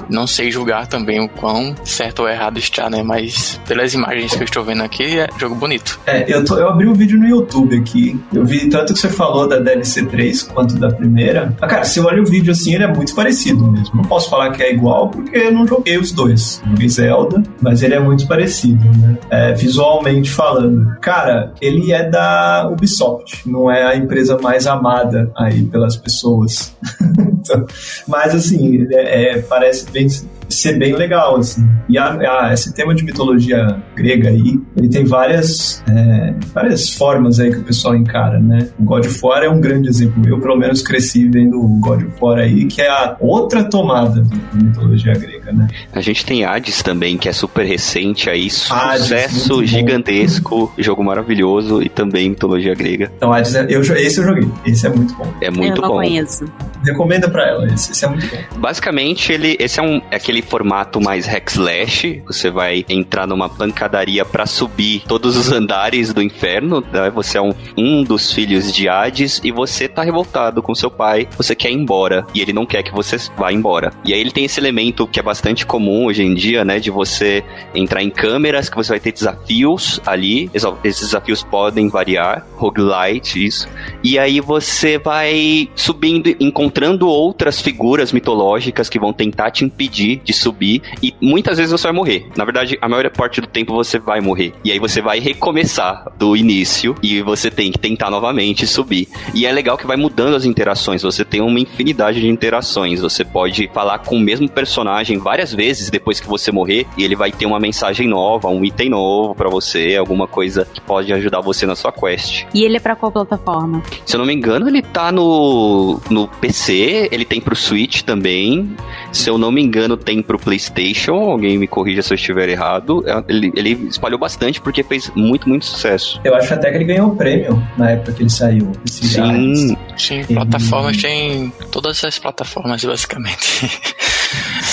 [0.09, 3.03] não sei julgar também o quão certo ou errado está, né?
[3.03, 5.99] Mas pelas imagens que eu estou vendo aqui, é jogo bonito.
[6.05, 9.09] É, eu, tô, eu abri um vídeo no YouTube aqui, eu vi tanto que você
[9.09, 11.55] falou da DLC 3 quanto da primeira.
[11.61, 13.95] Ah, cara, se eu olho o vídeo assim, ele é muito parecido mesmo.
[13.95, 16.61] Não posso falar que é igual porque eu não joguei os dois.
[16.67, 19.17] Joguei Zelda, mas ele é muito parecido, né?
[19.29, 20.97] É, visualmente falando.
[21.01, 26.75] Cara, ele é da Ubisoft, não é a empresa mais amada aí pelas pessoas.
[28.07, 30.07] mas assim, é, é, parece bem
[30.49, 31.67] ser bem legal, assim.
[31.87, 37.39] E a, a, esse tema de mitologia grega aí, ele tem várias, é, várias formas
[37.39, 38.69] aí que o pessoal encara, né?
[38.79, 40.27] O God of War é um grande exemplo.
[40.27, 44.21] Eu, pelo menos, cresci vendo o God of War aí, que é a outra tomada
[44.21, 45.67] da mitologia grega, né?
[45.93, 51.81] A gente tem Hades também, que é super recente aí, sucesso Hades, gigantesco, jogo maravilhoso
[51.81, 53.11] e também mitologia grega.
[53.15, 54.49] Então, Hades, é, eu, esse eu joguei.
[54.65, 55.31] Esse é muito bom.
[55.41, 55.95] É muito eu não bom.
[55.95, 56.45] conheço.
[56.83, 58.59] Recomenda pra ela, esse, esse é muito bom.
[58.59, 62.21] Basicamente, ele, esse é um, é aquele formato mais hack slash.
[62.25, 66.83] Você vai entrar numa pancadaria para subir todos os andares do inferno.
[66.91, 67.09] Né?
[67.11, 71.27] Você é um, um dos filhos de Hades e você tá revoltado com seu pai.
[71.37, 73.91] Você quer ir embora e ele não quer que você vá embora.
[74.05, 76.79] E aí ele tem esse elemento que é bastante comum hoje em dia, né?
[76.79, 80.49] De você entrar em câmeras, que você vai ter desafios ali.
[80.83, 82.45] Esses desafios podem variar.
[82.55, 83.67] Roguelite, isso.
[84.03, 90.33] E aí você vai subindo, encontrando outras figuras mitológicas que vão tentar te impedir de
[90.33, 92.27] subir, e muitas vezes você vai morrer.
[92.35, 94.53] Na verdade, a maior parte do tempo você vai morrer.
[94.63, 99.07] E aí você vai recomeçar do início e você tem que tentar novamente subir.
[99.33, 101.03] E é legal que vai mudando as interações.
[101.03, 102.99] Você tem uma infinidade de interações.
[102.99, 107.15] Você pode falar com o mesmo personagem várias vezes depois que você morrer e ele
[107.15, 111.41] vai ter uma mensagem nova, um item novo para você, alguma coisa que pode ajudar
[111.41, 112.45] você na sua quest.
[112.53, 113.83] E ele é para qual plataforma?
[114.05, 118.75] Se eu não me engano, ele tá no, no PC, ele tem pro Switch também.
[119.11, 121.13] Se eu não me engano, tem pro PlayStation.
[121.13, 123.03] Alguém me corrija se eu estiver errado.
[123.07, 126.19] É, ele, ele espalhou bastante porque fez muito, muito sucesso.
[126.23, 128.71] Eu acho até que ele ganhou o prêmio na época que ele saiu.
[128.85, 129.77] Sim.
[129.97, 133.69] Sim, plataformas tem todas as plataformas, basicamente.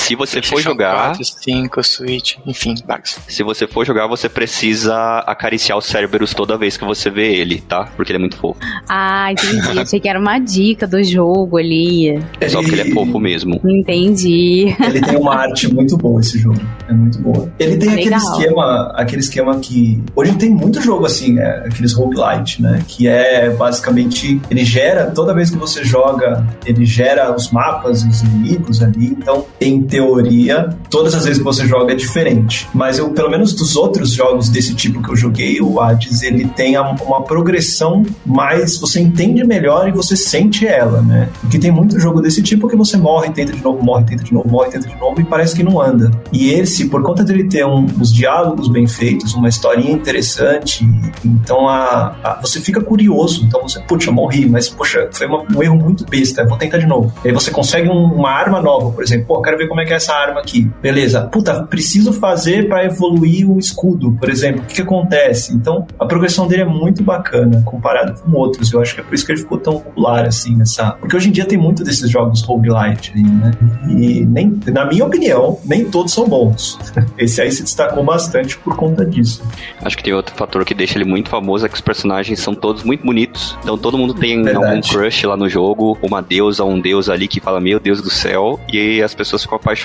[0.07, 1.17] Se você for jogar.
[1.17, 3.19] 4, 5, Switch, enfim, bugs.
[3.27, 7.61] Se você for jogar, você precisa acariciar o Cerberus toda vez que você vê ele,
[7.61, 7.89] tá?
[7.97, 8.61] Porque ele é muito fofo.
[8.89, 9.81] Ah, entendi.
[9.81, 12.23] Achei que era uma dica do jogo ali.
[12.49, 13.61] Só porque ele é fofo mesmo.
[13.65, 14.77] Entendi.
[14.87, 16.61] Ele tem uma arte muito boa, esse jogo.
[16.89, 17.51] É muito boa.
[17.59, 20.03] Ele tem aquele esquema, aquele esquema que.
[20.15, 22.83] Hoje tem muito jogo assim, é, aqueles roguelite, né?
[22.87, 24.41] Que é basicamente.
[24.51, 29.07] Ele gera, toda vez que você joga, ele gera os mapas, os inimigos ali.
[29.07, 32.69] Então, em teoria, todas as vezes que você joga é diferente.
[32.75, 36.45] Mas eu, pelo menos dos outros jogos desse tipo que eu joguei, o Hades, ele
[36.49, 38.79] tem uma progressão mais.
[38.79, 41.29] Você entende melhor e você sente ela, né?
[41.41, 44.33] Porque tem muito jogo desse tipo que você morre, tenta de novo, morre, tenta de
[44.35, 46.11] novo, morre, tenta de novo e parece que não anda.
[46.33, 50.87] E esse, por conta dele ter um, uns diálogos bem feitos, uma historinha interessante,
[51.25, 53.45] então a, a- você fica curioso.
[53.47, 56.87] Então você, puxa, morri, mas poxa, foi uma- um erro muito besta, vou tentar de
[56.87, 57.13] novo.
[57.25, 59.93] Aí você consegue um- uma arma nova, por exemplo, pô, quero ver como é que
[59.93, 60.70] é essa arma aqui.
[60.82, 64.62] Beleza, puta, preciso fazer para evoluir o escudo, por exemplo.
[64.62, 65.55] O que, que acontece?
[65.55, 68.72] Então a progressão dele é muito bacana comparado com outros.
[68.72, 70.93] Eu acho que é por isso que ele ficou tão popular assim nessa.
[70.93, 73.51] Porque hoje em dia tem muito desses jogos roguelite aí, né?
[73.89, 76.78] E nem, na minha opinião, nem todos são bons.
[77.18, 79.43] Esse aí se destacou bastante por conta disso.
[79.82, 82.55] Acho que tem outro fator que deixa ele muito famoso é que os personagens são
[82.55, 83.57] todos muito bonitos.
[83.62, 84.66] Então todo mundo tem Verdade.
[84.66, 88.11] algum crush lá no jogo, uma deusa, um deus ali que fala, meu Deus do
[88.11, 89.76] céu, e as pessoas ficam apaixonadas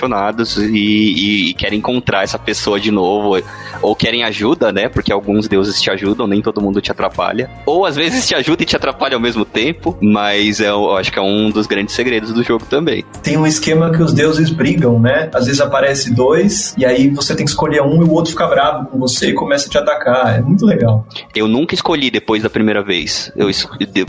[0.56, 3.40] e, e- e querem encontrar essa pessoa de novo,
[3.80, 4.88] ou querem ajuda, né?
[4.88, 7.50] Porque alguns deuses te ajudam, nem todo mundo te atrapalha.
[7.66, 11.12] Ou às vezes te ajuda e te atrapalha ao mesmo tempo, mas é, eu acho
[11.12, 13.04] que é um dos grandes segredos do jogo também.
[13.22, 15.30] Tem um esquema que os deuses brigam, né?
[15.34, 18.46] Às vezes aparece dois, e aí você tem que escolher um e o outro fica
[18.46, 20.38] bravo com você e começa a te atacar.
[20.38, 21.06] É muito legal.
[21.34, 23.32] Eu nunca escolhi depois da primeira vez.
[23.36, 23.48] Eu,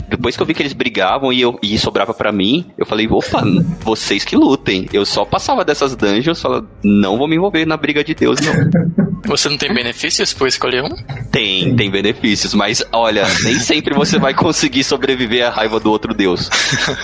[0.08, 3.06] depois que eu vi que eles brigavam e, eu, e sobrava pra mim, eu falei,
[3.10, 3.42] opa,
[3.80, 4.86] vocês que lutem.
[4.92, 9.04] Eu só passava dessas dungeons, falava, não vou me envolver na briga de Deus, não.
[9.26, 10.94] Você não tem benefícios por escolher um?
[11.34, 16.14] tem, tem benefícios, mas olha, nem sempre você vai conseguir sobreviver à raiva do outro
[16.14, 16.48] Deus.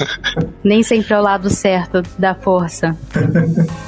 [0.62, 2.95] Nem sempre é o lado certo da força.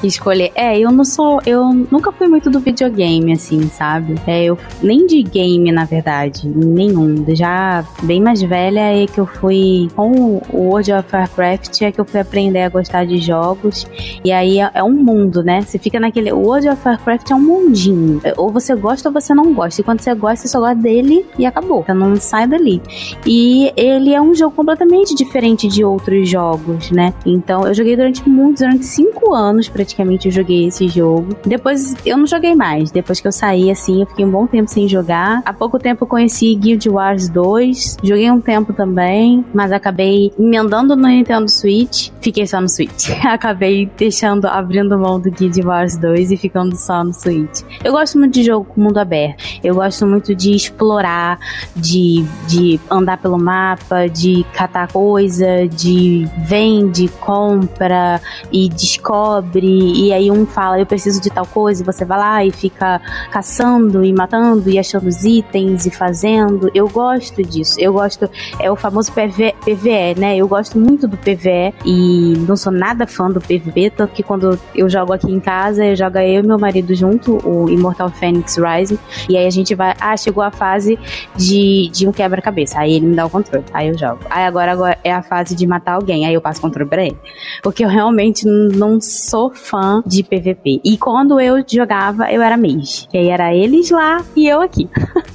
[0.02, 0.50] Escolher.
[0.54, 1.38] É, eu não sou.
[1.44, 4.14] Eu nunca fui muito do videogame, assim, sabe?
[4.26, 6.48] É, eu nem de game, na verdade.
[6.48, 7.26] Nenhum.
[7.36, 9.88] Já bem mais velha é que eu fui.
[9.94, 13.86] Com o World of Warcraft é que eu fui aprender a gostar de jogos.
[14.24, 15.62] E aí é, um mundo, né?
[15.62, 16.32] Você fica naquele.
[16.32, 18.20] O World of Warcraft é um mundinho.
[18.24, 19.80] É, Ou você gosta ou você não gosta.
[19.80, 21.80] E quando você gosta, você só gosta dele e acabou.
[21.80, 22.80] Então não sai dali.
[23.26, 27.12] E ele é um jogo completamente diferente de outros jogos, né?
[27.24, 31.36] Então eu joguei durante muitos, durante cinco anos praticamente eu joguei esse jogo.
[31.44, 32.90] Depois eu não joguei mais.
[32.90, 35.42] Depois que eu saí, assim, eu fiquei um bom tempo sem jogar.
[35.44, 37.98] Há pouco tempo eu conheci Guild Wars 2.
[38.02, 42.10] Joguei um tempo também, mas acabei emendando no Nintendo Switch.
[42.20, 43.10] Fiquei só no Switch.
[43.24, 47.62] acabei deixando, abrindo mão do Guild Wars 2 e ficando só no Switch.
[47.84, 49.42] Eu gosto muito de jogo com mundo aberto.
[49.62, 51.38] Eu gosto muito de explorar,
[51.74, 59.92] de, de andar pelo mapa, de catar coisa, de vende, compra e descobre.
[60.06, 63.00] E aí um fala, eu preciso de tal coisa, e você vai lá e fica
[63.30, 66.70] caçando e matando e achando os itens e fazendo.
[66.74, 67.80] Eu gosto disso.
[67.80, 70.36] Eu gosto, é o famoso PV, PVE, né?
[70.36, 74.51] Eu gosto muito do PVE e não sou nada fã do PVP, tanto que quando
[74.74, 78.56] eu jogo aqui em casa, eu jogo eu e meu marido junto, o Immortal Phoenix
[78.56, 78.98] Rising,
[79.28, 80.98] e aí a gente vai, ah, chegou a fase
[81.36, 84.20] de, de um quebra-cabeça, aí ele me dá o controle, aí eu jogo.
[84.30, 87.04] Aí agora, agora é a fase de matar alguém, aí eu passo o controle pra
[87.04, 87.16] ele.
[87.62, 90.80] Porque eu realmente não sou fã de PVP.
[90.84, 93.08] E quando eu jogava, eu era mage.
[93.12, 94.88] E aí era eles lá e eu aqui.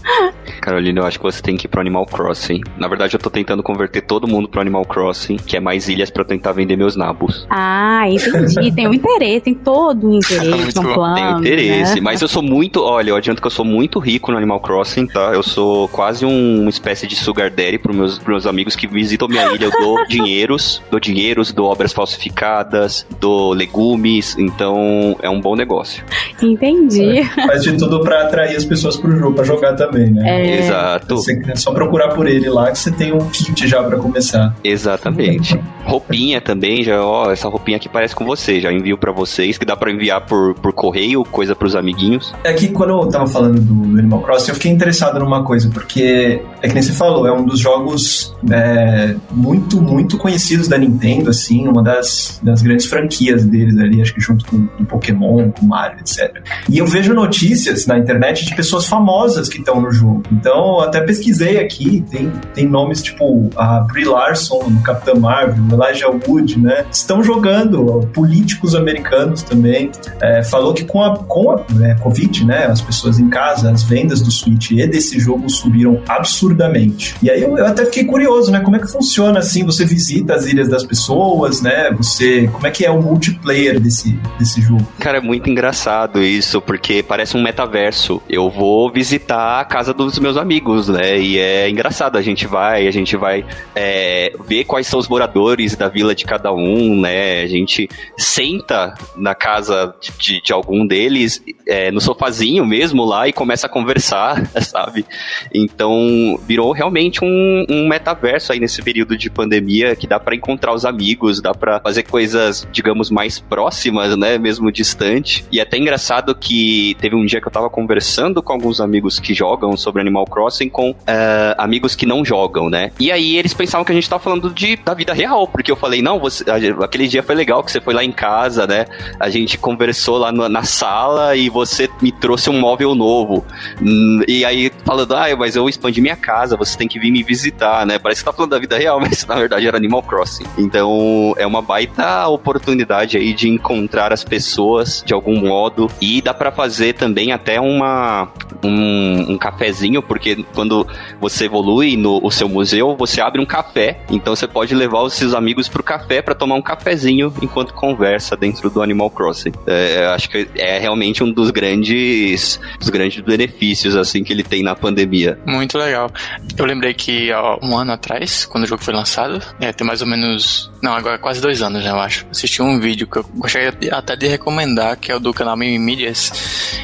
[0.61, 2.61] Carolina, eu acho que você tem que ir pro Animal Crossing.
[2.77, 6.09] Na verdade, eu tô tentando converter todo mundo pro Animal Crossing, que é mais ilhas
[6.09, 7.47] para tentar vender meus nabos.
[7.49, 8.71] Ah, entendi.
[8.75, 11.15] tem um interesse, tem todo um interesse, um plano.
[11.15, 12.01] Tem interesse, né?
[12.01, 15.07] mas eu sou muito, olha, eu adianto que eu sou muito rico no Animal Crossing,
[15.07, 15.31] tá?
[15.33, 18.87] Eu sou quase um, uma espécie de sugar daddy pros meus, pros meus amigos que
[18.87, 19.65] visitam minha ilha.
[19.65, 26.03] Eu dou dinheiros, dou dinheiros, dou obras falsificadas, dou legumes, então é um bom negócio.
[26.41, 27.23] Entendi.
[27.47, 30.29] Faz de tudo pra atrair as pessoas pro jogo, pra jogar também, né?
[30.29, 31.15] É, Exato.
[31.15, 34.55] Você é só procurar por ele lá que você tem um kit já pra começar.
[34.63, 35.59] Exatamente.
[35.85, 39.65] Roupinha também, já, ó, essa roupinha aqui parece com você, já envio pra vocês, que
[39.65, 42.33] dá pra enviar por, por correio, coisa pros amiguinhos.
[42.43, 46.41] É que quando eu tava falando do Animal Crossing, eu fiquei interessado numa coisa, porque
[46.61, 51.29] é que nem você falou, é um dos jogos é, muito, muito conhecidos da Nintendo,
[51.29, 55.65] assim, uma das, das grandes franquias deles ali, acho que junto com, com Pokémon, com
[55.65, 56.41] Mario, etc.
[56.69, 60.23] E eu vejo notícias na internet de pessoas famosas que estão no jogo.
[60.31, 66.09] Então, até pesquisei aqui, tem, tem nomes tipo a Brie Larson no Capitã Marvel, Elijah
[66.27, 66.85] Wood, né?
[66.91, 69.91] Estão jogando, políticos americanos também.
[70.21, 73.83] É, falou que com a, com a né, Covid, né, as pessoas em casa, as
[73.83, 77.15] vendas do Switch e desse jogo subiram absurdamente.
[77.21, 78.59] E aí eu, eu até fiquei curioso, né?
[78.59, 79.65] Como é que funciona assim?
[79.65, 81.91] Você visita as ilhas das pessoas, né?
[81.91, 82.47] Você.
[82.47, 84.85] Como é que é o multiplayer desse, desse jogo?
[84.99, 88.21] Cara, é muito engraçado isso, porque parece um metaverso.
[88.29, 91.19] Eu vou visitar a casa dos meus amigos, né?
[91.19, 95.75] E é engraçado, a gente vai, a gente vai é, ver quais são os moradores
[95.75, 97.43] da vila de cada um, né?
[97.43, 103.33] A gente senta na casa de, de, algum deles, é, no sofazinho mesmo lá, e
[103.33, 105.05] começa a conversar, sabe?
[105.53, 110.73] Então, virou realmente um, um metaverso aí nesse período de pandemia, que dá para encontrar
[110.73, 114.39] os amigos, dá para fazer coisas, digamos, mais próximas, né?
[114.39, 115.45] Mesmo distante.
[115.51, 119.19] E é até engraçado que teve um dia que eu tava conversando com alguns amigos
[119.19, 122.91] que jogam sobre Animal Crossing com eh, amigos que não jogam, né?
[122.99, 125.75] E aí eles pensavam que a gente tava falando de, da vida real, porque eu
[125.75, 126.45] falei, não, você,
[126.81, 128.85] aquele dia foi legal que você foi lá em casa, né?
[129.19, 133.45] A gente conversou lá na, na sala e você me trouxe um móvel novo.
[133.81, 137.23] Hum, E aí falando, ah, mas eu expandi minha casa, você tem que vir me
[137.23, 137.97] visitar, né?
[137.99, 140.45] Parece que tá falando da vida real, mas na verdade era Animal Crossing.
[140.57, 146.33] Então é uma baita oportunidade aí de encontrar as pessoas de algum modo e dá
[146.33, 148.27] pra fazer também até uma
[148.63, 150.87] um, um cafezinho, porque quando
[151.19, 155.13] você evolui no o seu museu, você abre um café, então você pode levar os
[155.13, 159.51] seus amigos pro café pra tomar um cafezinho enquanto conversa dentro do Animal Crossing.
[159.65, 164.43] É, eu acho que é realmente um dos grandes dos grandes benefícios assim que ele
[164.43, 165.39] tem na pandemia.
[165.45, 166.11] Muito legal.
[166.57, 170.01] Eu lembrei que há um ano atrás, quando o jogo foi lançado, é, tem mais
[170.01, 170.71] ou menos.
[170.81, 172.25] Não, agora quase dois anos, né, eu acho.
[172.29, 176.31] Assisti um vídeo que eu gostaria até de recomendar, que é o do canal Mídias,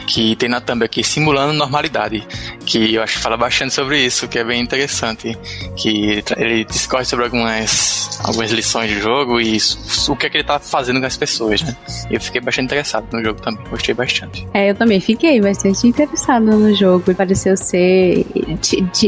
[0.08, 2.26] que tem na thumb aqui, Simulando Normalidade.
[2.66, 5.38] Que eu acho que fala bastante sobre isso, que é bem interessante.
[5.76, 9.58] Que ele discorre sobre algumas, algumas lições de jogo e
[10.10, 11.76] o que é que ele tá fazendo com as pessoas, né?
[12.10, 14.48] Eu fiquei bastante interessado no jogo também, gostei bastante.
[14.54, 17.12] É, eu também fiquei bastante interessada no jogo.
[17.12, 18.26] e Pareceu ser.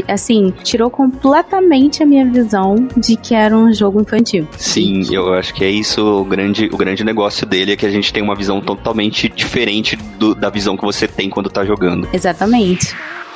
[0.08, 4.46] assim, tirou completamente a minha visão de que era um jogo infantil.
[4.58, 7.90] Sim, eu acho que é isso o grande, o grande negócio dele, é que a
[7.90, 12.08] gente tem uma visão totalmente diferente do- da visão que você tem quando tá jogando.
[12.12, 12.94] Exatamente.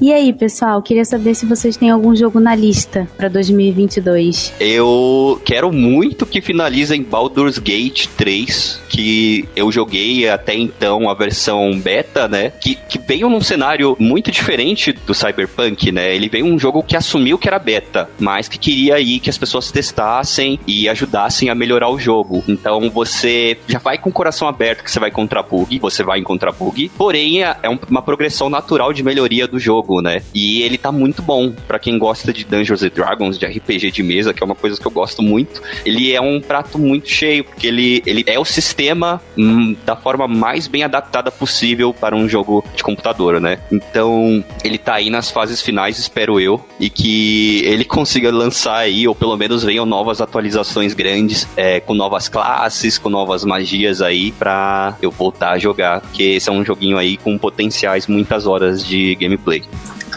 [0.00, 4.54] E aí, pessoal, queria saber se vocês têm algum jogo na lista pra 2022.
[4.58, 11.78] Eu quero muito que finalizem Baldur's Gate 3, que eu joguei até então a versão
[11.78, 12.48] beta, né?
[12.48, 16.14] Que, que veio num cenário muito diferente do Cyberpunk, né?
[16.16, 19.36] Ele veio um jogo que assumiu que era beta, mas que queria aí que as
[19.36, 22.42] pessoas testassem e ajudassem a melhorar o jogo.
[22.48, 26.18] Então você já vai com o coração aberto que você vai encontrar bug, você vai
[26.18, 30.22] encontrar bug, porém é é um- uma progressão natural de melhoria do jogo, né?
[30.34, 34.02] E ele tá muito bom Pra quem gosta de Dungeons and Dragons, de RPG de
[34.02, 35.62] mesa, que é uma coisa que eu gosto muito.
[35.84, 40.26] Ele é um prato muito cheio, porque ele, ele é o sistema hum, da forma
[40.26, 43.60] mais bem adaptada possível para um jogo de computador, né?
[43.70, 49.06] Então, ele tá aí nas fases finais, espero eu, e que ele consiga lançar aí,
[49.06, 54.32] ou pelo menos venham novas atualizações grandes, é, com novas classes, com novas magias aí,
[54.32, 58.84] pra eu voltar a jogar, porque esse é um joguinho aí com potenciais muitas horas
[58.84, 59.62] de gameplay.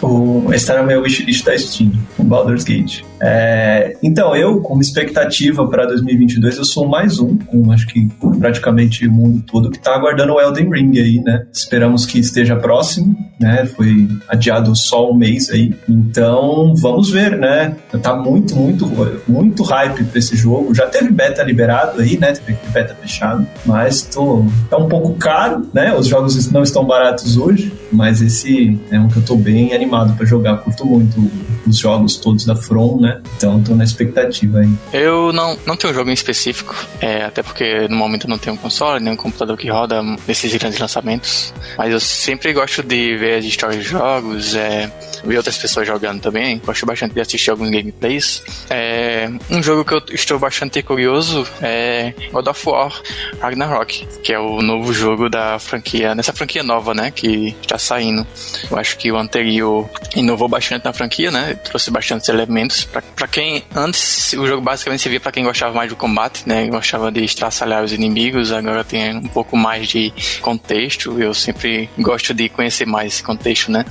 [0.04, 3.04] O, esse tá na minha wishlist da Steam, o Baldur's Gate.
[3.22, 9.08] É, então, eu, como expectativa para 2022, eu sou mais um, com acho que praticamente
[9.08, 11.46] o mundo todo, que tá aguardando o Elden Ring aí, né?
[11.54, 13.66] Esperamos que esteja próximo, né?
[13.66, 15.74] Foi adiado só um mês aí.
[15.88, 17.74] Então, vamos ver, né?
[18.02, 18.86] Tá muito, muito,
[19.26, 20.76] muito hype pra esse jogo.
[20.76, 22.34] Já teve beta liberado aí, né?
[22.34, 25.96] Teve beta fechado, mas tô, é um pouco caro, né?
[25.96, 29.93] Os jogos não estão baratos hoje, mas esse é um que eu tô bem animado
[30.16, 30.58] para jogar.
[30.58, 31.22] Curto muito
[31.68, 33.22] os jogos todos da From, né?
[33.38, 34.70] Então tô na expectativa aí.
[34.92, 38.38] Eu não, não tenho um jogo em específico, é, até porque no momento eu não
[38.38, 41.54] tenho um console, nem um computador que roda esses grandes lançamentos.
[41.78, 44.92] Mas eu sempre gosto de ver as histórias de jogos, é,
[45.24, 46.62] ver outras pessoas jogando também.
[46.66, 48.44] Gosto bastante de assistir alguns gameplays.
[48.70, 53.02] É, um jogo que eu estou bastante curioso é God of War
[53.40, 58.26] Ragnarok, que é o novo jogo da franquia, nessa franquia nova, né, que está saindo.
[58.70, 62.84] Eu acho que o anterior inovou bastante na franquia, né, trouxe bastantes elementos.
[62.84, 67.12] para quem, antes, o jogo basicamente servia para quem gostava mais do combate, né, gostava
[67.12, 71.20] de estraçalhar os inimigos, agora tem um pouco mais de contexto.
[71.20, 73.86] Eu sempre gosto de conhecer mais esse contexto, né.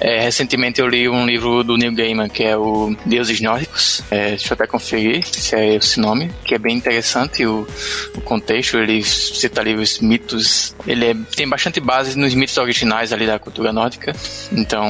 [0.00, 4.02] É, recentemente eu li um livro do Neil Gaiman, que é o Deuses Nórdicos.
[4.10, 7.66] É, deixa eu até conferir se é esse nome, que é bem interessante o,
[8.14, 8.78] o contexto.
[8.78, 10.74] Ele cita ali os mitos.
[10.86, 14.14] Ele é, tem bastante base nos mitos originais ali da cultura nórdica.
[14.52, 14.88] Então,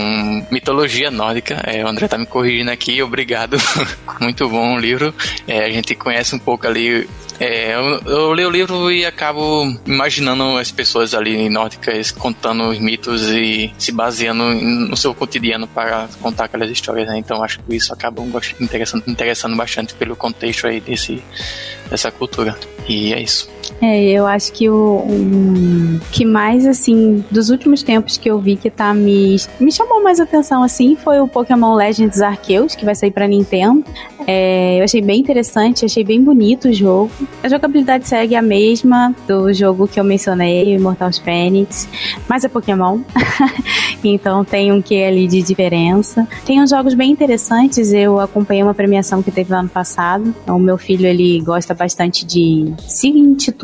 [0.51, 1.63] mitologia nórdica.
[1.65, 3.57] É, o André tá me corrigindo aqui, obrigado.
[4.21, 5.15] Muito bom o livro.
[5.47, 7.09] É, a gente conhece um pouco ali
[7.41, 12.81] é, eu, eu leio o livro e acabo imaginando as pessoas ali nórdicas contando os
[12.81, 17.17] mitos e se baseando no seu cotidiano para contar aquelas histórias, né?
[17.17, 18.23] Então acho que isso acaba
[18.61, 21.23] interessando, interessando bastante pelo contexto aí desse,
[21.89, 22.59] dessa cultura.
[22.89, 23.49] E é isso.
[23.81, 28.57] É, eu acho que o, o, que mais, assim, dos últimos tempos que eu vi
[28.57, 32.95] que tá me, me chamou mais atenção, assim, foi o Pokémon Legends Arceus, que vai
[32.95, 33.85] sair pra Nintendo.
[34.27, 37.11] É, eu achei bem interessante, achei bem bonito o jogo.
[37.43, 41.89] A jogabilidade segue a mesma do jogo que eu mencionei, Immortal Phoenix,
[42.29, 42.99] mas é Pokémon.
[44.05, 46.27] então tem um que ali de diferença.
[46.45, 50.35] Tem uns jogos bem interessantes, eu acompanhei uma premiação que teve lá ano passado.
[50.47, 53.09] O meu filho, ele gosta bastante de se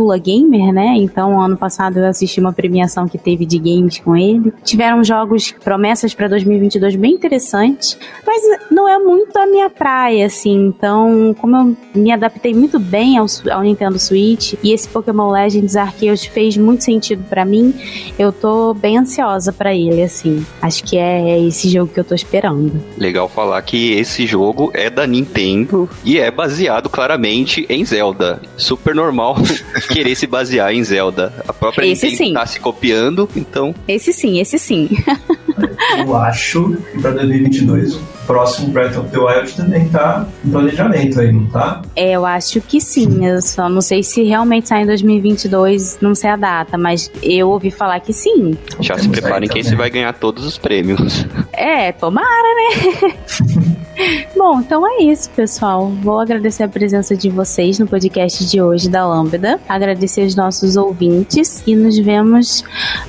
[0.05, 0.95] intitula gamer, né?
[0.97, 4.53] Então, ano passado eu assisti uma premiação que teve de games com ele.
[4.63, 10.67] Tiveram jogos, promessas para 2022 bem interessantes, mas não é muito a minha praia, assim.
[10.67, 15.77] Então, como eu me adaptei muito bem ao, ao Nintendo Switch e esse Pokémon Legends
[15.77, 17.75] Arceus fez muito sentido para mim,
[18.19, 20.45] eu tô bem ansiosa para ele, assim.
[20.61, 22.73] Acho que é esse jogo que eu tô esperando.
[22.99, 28.41] Legal falar que esse jogo é da Nintendo e é baseado claramente em Zelda.
[28.57, 29.37] Super normal
[29.95, 31.33] querer se basear em Zelda.
[31.47, 32.35] A própria esse Nintendo sim.
[32.35, 33.73] tá se copiando, então.
[33.87, 34.91] Esse sim, esse sim.
[35.99, 41.21] Eu acho que para 2022 o próximo Breath of the Wild também tá em planejamento
[41.21, 41.83] aí, não tá?
[41.95, 43.25] É, eu acho que sim.
[43.25, 47.51] Eu só não sei se realmente sai em 2022, não sei a data, mas eu
[47.51, 48.57] ouvi falar que sim.
[48.81, 51.25] Já se preparem que esse vai ganhar todos os prêmios.
[51.53, 53.15] É, tomara, né?
[54.37, 55.89] Bom, então é isso, pessoal.
[56.03, 60.77] Vou agradecer a presença de vocês no podcast de hoje da Lambda, agradecer os nossos
[60.77, 62.65] ouvintes e nos vemos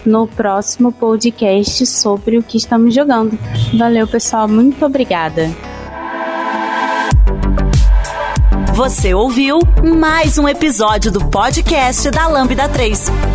[0.06, 3.38] no próximo podcast sobre o que estamos jogando.
[3.78, 4.48] Valeu, pessoal.
[4.48, 5.50] Muito obrigada.
[8.74, 9.60] Você ouviu
[9.98, 13.35] mais um episódio do podcast da Lambda 3.